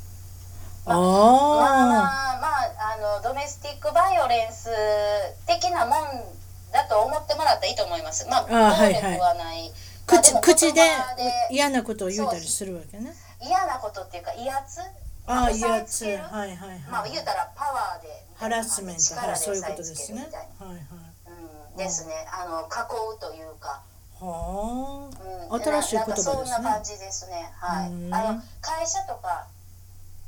[0.85, 4.71] まああまあまああのドメスティックバイオレンス
[5.47, 5.95] 的なもん
[6.73, 8.27] だと思ってもらったらいいと思います。
[8.29, 9.03] まあ暴あはいはい。
[9.15, 9.73] 力はない、
[10.07, 10.83] 口口で
[11.51, 13.13] 嫌なことを言うたりするわけね。
[13.41, 14.81] 嫌なことっていうか威圧
[15.27, 16.81] ああ威圧はいはいはい。
[16.91, 20.29] まあ言うたらパワーでハラスメント力ではいそういうことですね。
[20.59, 20.79] はいはい。
[21.73, 22.13] うん、ですね。
[22.33, 23.83] あの囲うというか、
[24.19, 25.11] は
[25.51, 26.35] あうん、新しい言葉ですね。
[26.35, 27.53] ななんかそんな感じですね。
[27.59, 27.91] はい。
[27.91, 28.15] うん。
[28.15, 29.47] あの会社とか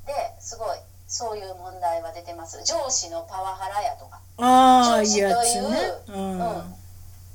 [0.07, 2.63] ですごいそういう問題は出てます。
[2.65, 4.21] 上司のパワハラやとか。
[4.39, 5.79] ああ上司威圧というね。
[6.09, 6.33] うん。
[6.33, 6.39] うん。
[6.39, 6.65] は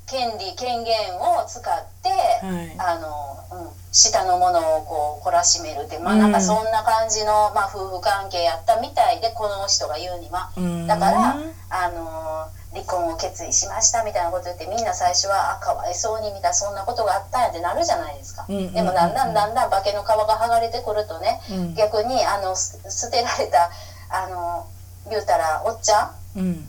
[0.07, 2.79] 権利権限を使って、い。
[2.79, 6.19] あの、うん、下の者をこう懲らしめるってまあうん。
[6.19, 10.49] なんかそんな感じの、まあ、夫婦関係やったみたいでこの人が言うには。
[10.57, 10.87] うん。
[10.87, 11.35] だから
[11.69, 18.67] あの離婚を決意しましたみたいなこと言ってみんな最初はあかわいそうにみたいなそんなことがあったんやってなるじゃないですか、うんうんうん。
[18.67, 21.75] うんでもだんだんだんだん化けの皮が剥がれてくるとね、うん。
[21.75, 23.71] 逆にあのす捨てられた
[24.09, 24.67] あの
[25.09, 26.67] 言うたらおっちゃん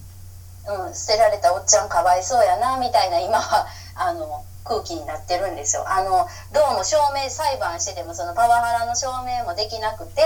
[0.68, 3.66] うんうん、捨てられたおっちゃんかわいそうやなみたいな今は
[3.96, 5.84] あの空気になってるんですよ。
[5.88, 10.22] あのどうも証明裁判しててもそのパワハラの証明もできなくて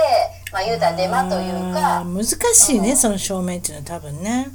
[0.51, 2.97] まあ言うたらデマというあかー難しいね、うん。
[2.97, 4.49] その証明っていうのは多分ね。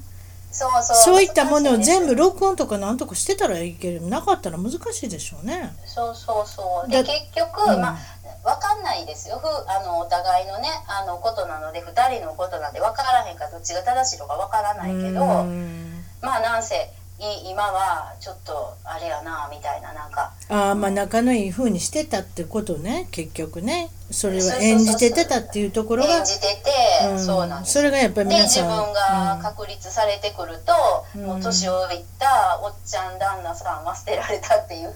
[0.51, 0.97] そうそう。
[0.97, 5.75] そういったものを全部録音とかなんとかしてたらいいけどなかったら難しいでしょうね。
[5.87, 6.91] そうそうそう。
[6.91, 7.81] だで結局、うん。
[7.81, 7.99] まあ
[8.45, 9.39] 分かんないですよ。
[9.39, 16.05] ふあのお互いのねあのことなので2人のことなんで分からへんからどっちが正しいのか分からないけどうん。
[16.23, 20.33] まあなんせい今はちょっとあれやなみたいななんか。
[20.49, 23.91] ああまあ仲のいい風にしてたってことね結局ね。
[24.11, 27.19] それは演じててたっていうところが演じてて、うん。
[27.19, 27.75] そうなんです。
[27.75, 28.85] それがやっぱりで自皆さん。
[28.85, 30.73] 分が確立されてくると、
[31.15, 31.27] うん。
[31.27, 34.95] もう年老いたおっちゃん旦那さんは捨てられたっていう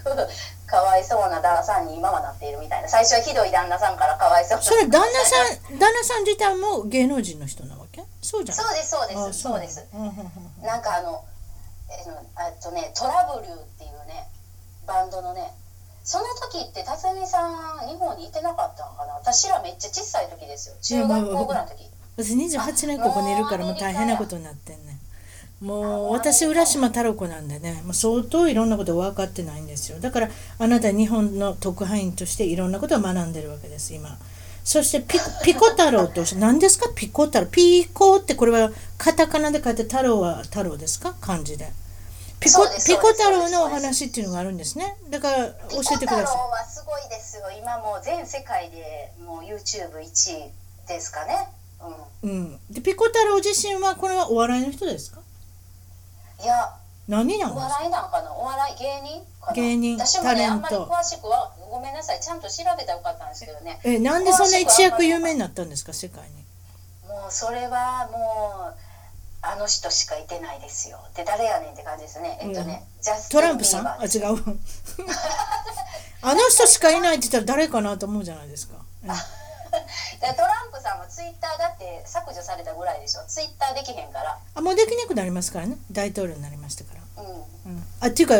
[0.73, 2.89] かわいそうな旦那さんに今はなっているみたいな。
[2.89, 4.57] 最初はひどい旦那さんからかわいそう。
[4.57, 5.37] なそれ旦那さ
[5.69, 8.03] ん旦那さん自体も芸能人の人なわけ？
[8.23, 8.57] そうじゃん。
[8.57, 9.85] そうですそうであすそうです。
[10.65, 11.23] なんかあの
[11.93, 14.27] えのあとねトラブルっていうね
[14.87, 15.53] バンドのね
[16.05, 17.45] その時って辰巳さ
[17.85, 19.13] ん日本にいてなかったのかな？
[19.21, 20.77] 私らめっちゃ小さい時ですよ。
[20.81, 21.85] 中学校ぐらいの時。
[22.17, 24.92] 私28年ここにいるからもう大変なことになってんね
[25.63, 30.01] もう私浦島太郎子なんでねもう相当いろんなこと分かってないんですよ。
[30.01, 34.19] だからあなた日本の特派員としていろんなことを学んでるわけです今。
[34.65, 36.91] そしてピピコ太郎と何ですか？
[36.95, 37.47] ピコ太郎。
[37.47, 41.15] ピーコってこれはカタカナで書いて太郎は太郎ですか？
[41.21, 41.71] 漢字で。
[42.41, 44.97] ピコピコ太郎のお話っていうのがあるんですね。
[45.11, 46.27] だから教ピコえてください。
[46.27, 47.45] 太郎はすごいですよ。
[47.57, 50.51] 今もう全世界でもう YouTube1 位
[50.89, 51.49] ですかね。
[52.23, 55.19] ううん、でピコ太郎自身はこれはお笑いの人ですか？
[55.19, 55.22] ん
[56.43, 56.75] いや
[57.09, 57.67] お何なんですか？
[57.67, 58.33] 笑いなんかな？
[58.33, 59.53] お笑い芸人かな？
[59.55, 60.55] 芸人私もねタレント。
[60.55, 62.21] あんまり詳しくはごめんなさい。
[62.21, 63.81] ちゃんと調べたらよかったんですけどね。
[63.85, 65.93] えなんでそんな一躍有名になったんですか？
[65.93, 66.31] 世界に。
[67.09, 68.75] もうそれはもう
[69.45, 70.99] あの人しかいてないですよ。
[71.17, 72.39] で誰やねんって感じですね。
[72.41, 74.37] えっとね、ジャステトランプさーバーですあ違う。
[76.25, 78.77] あの人しかいないって言ったら誰かなと思うじゃないですか。
[79.03, 79.11] で
[80.21, 83.23] トランプさんもツイッターだって削除されたぐらいでしょ。
[83.27, 84.39] ツイッターできへんから。
[84.55, 85.77] あもうできなくなりますからね。
[85.91, 87.73] 大統領になりましたから、うん。
[87.73, 88.35] うん、あっていうか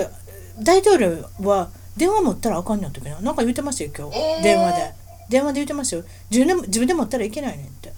[0.59, 4.43] 大統領は電話持ったらあかんのやったっけななんか言ってますよ今日、えー。
[4.43, 4.95] 電話で。
[5.29, 6.05] 電話で言ってますよ。
[6.31, 7.93] 自分で自分で持ったらいけないねんって。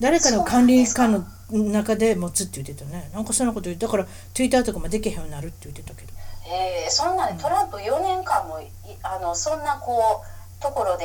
[0.00, 3.10] 誰かの管理官の中で持つって言ってたね。
[3.14, 6.12] なんかそんなこと言ってだから Twitter とかもできへんようになるって言ってたけど。
[6.48, 8.68] えーそんなねトランプ4年間もい
[9.02, 10.22] あのそんなこ
[10.60, 11.04] うところで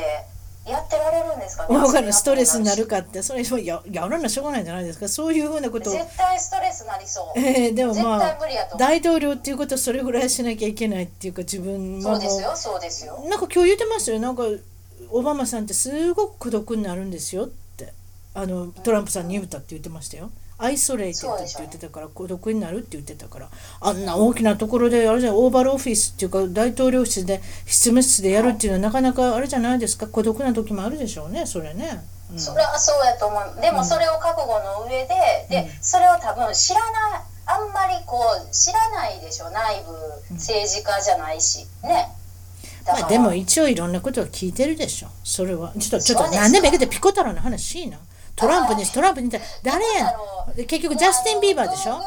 [0.67, 1.75] やってられるんですかね？
[1.75, 2.13] わかる。
[2.13, 3.23] ストレスになるかって。
[3.23, 5.07] それややらなしょうがないんじゃないですか？
[5.07, 5.89] そういうふうなこと。
[5.89, 7.39] を絶対ストレスなりそう。
[7.39, 8.37] えーでもまあ
[8.77, 13.23] 大統領っていうことはそれぐらいしなきゃいけないっていうか自分もそうですよそうですよ。
[13.27, 14.19] なんか今日言ってますよ。
[14.19, 14.43] なんか
[15.09, 17.93] オバマさんってすごく孤独になるんですよって。
[18.33, 20.31] あのトランプさんに言うたって言ってましたよ
[20.61, 23.49] isolated って言ってたから孤独になるって言ってたから
[23.79, 30.07] あんな大きなところであれじゃんオーバルオフィスっていうか大統領室で執務室でやるっていうのはなかなかあれじゃないですか？
[30.07, 32.01] 孤独な時もあるでしょうねそれね。
[32.31, 32.39] うん。
[32.39, 33.61] それはそうやと思う。
[33.61, 35.07] でもそれを覚悟の上で、
[35.49, 39.83] でそれを多分知らないあんまりこう知らないでしょ内
[40.29, 41.65] 部政治家じゃないし。
[41.83, 42.07] ね。
[42.85, 43.01] だから。
[43.01, 45.07] まあでも一応いろんなことは聞いてるでしょ。
[45.23, 45.73] それは。
[45.79, 47.97] ちょっとちょっと何でもいいけどピコ太郎の話しいな
[48.41, 50.65] トランプにしトランプに誰やん？
[50.65, 52.01] 結局ジャスティン・ビーバーでしょ？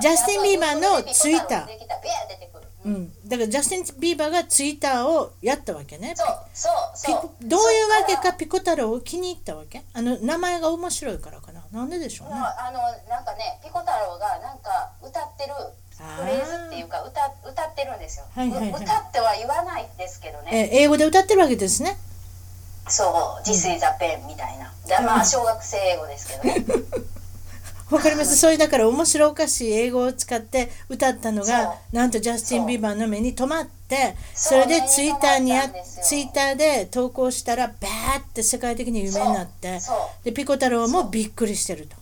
[0.00, 1.66] ジャスティン・ビーバーのツイッター。
[2.84, 3.12] う、ん。
[3.28, 6.14] だからジャスティン・ビーバーがツイッターをやったわけね。
[6.14, 6.72] そうそう
[7.04, 7.48] ピそう。
[7.48, 8.16] どういうわけ？
[8.16, 9.82] かピコ太郎を気に入ったわけ？
[9.92, 11.64] あの名前が面白いからかな。
[11.72, 12.34] なんででしょうね。
[12.34, 15.52] まああのなんかねピコ太郎がなんか歌ってる
[15.98, 18.82] フレーズっていうか歌歌ってるんですよ、はいはいはい。
[18.82, 21.96] う歌っては言わないですけどね、え英語で歌ってるわけですね
[22.88, 24.72] そう「This is a pen」みたいな。
[24.86, 26.64] でまあ小学生英語ですけどね。
[27.90, 28.36] わかります。
[28.36, 35.70] それだから面白おかしい英語を使って歌ったのそがなんとジャスティン・ビーバーの目に留まってそれでツイッターにや
[36.02, 39.80] ツイッターで投稿したらバーって世界的に有名になって
[40.22, 41.96] でピコ太郎もびっくりしてると。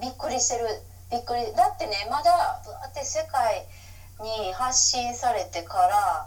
[0.00, 0.66] びっくりしてる。
[1.10, 1.54] びっくり。
[1.54, 3.64] だってねまだぶわって世界
[4.20, 6.26] に発信されてから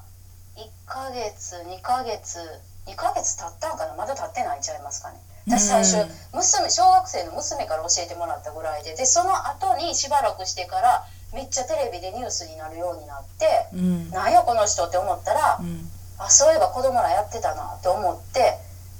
[0.55, 2.39] 1ヶ月2ヶ月
[2.87, 3.95] 2ヶ月経ったんかな？
[3.95, 5.19] まだ経ってないんちゃいますかね。
[5.47, 6.09] 私最初うん
[6.39, 14.09] 娘小学生の娘から教えてもらったぐらいででその後にしばらくしてからめっちゃテレビでニュースになるようになって、うん。
[14.09, 15.89] なんやこの人って思ったら、うん。
[16.17, 18.57] あそういえば子供らやってたなって思って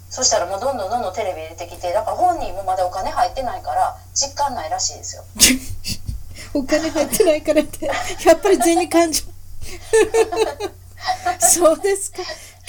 [0.09, 5.23] そしたらもうどんどんどんどんテレビ出てきてだから本人もまだお金入ってないから実感ないらしいですよ。
[6.53, 7.93] お金入ってないからってや
[8.33, 9.23] っぱり銭感情。
[11.39, 12.17] そうですか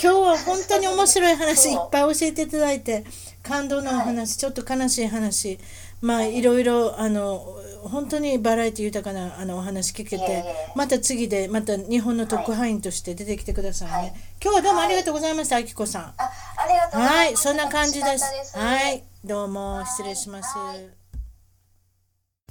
[0.03, 3.05] 今日は本当に面白い話いっぱい教えていただいて
[3.43, 5.59] 感動のお話、ちょっと悲しい話
[6.03, 6.43] まあい。
[6.43, 10.45] ろいろあの本当にバラエティ豊かなあのお話聞けて
[10.75, 14.15] また次でまた日本の特派員として出てきてくださいね、はい。
[14.43, 16.03] 今日はどうもありがとうございましたあきこさん。
[16.03, 18.59] あありがとうございますはいそんな感じです。
[18.59, 19.05] はい。
[19.25, 20.59] どうも失礼します。
[20.59, 21.07] はい。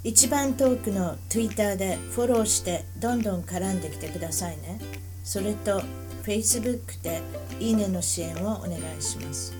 [0.04, 4.80] 一番遠くの Twitter でフォローしてどんどん絡んできてくださいね。
[5.24, 5.82] それと
[6.26, 7.21] Facebook で
[7.59, 9.53] いいねの支援をお願いします。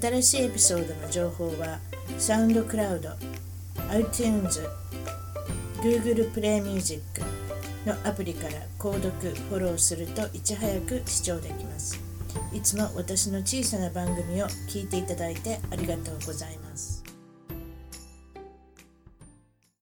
[0.00, 1.78] 新しいエピソードの情報は
[2.18, 3.14] SoundCloud、
[3.90, 4.60] iTunes、
[5.80, 7.02] Google Play Music
[7.86, 11.98] のアプリから購読、フォローするといち早く視聴できます。
[12.52, 16.99] いつも私の小さな番組を聞いていただいてありがとうございます。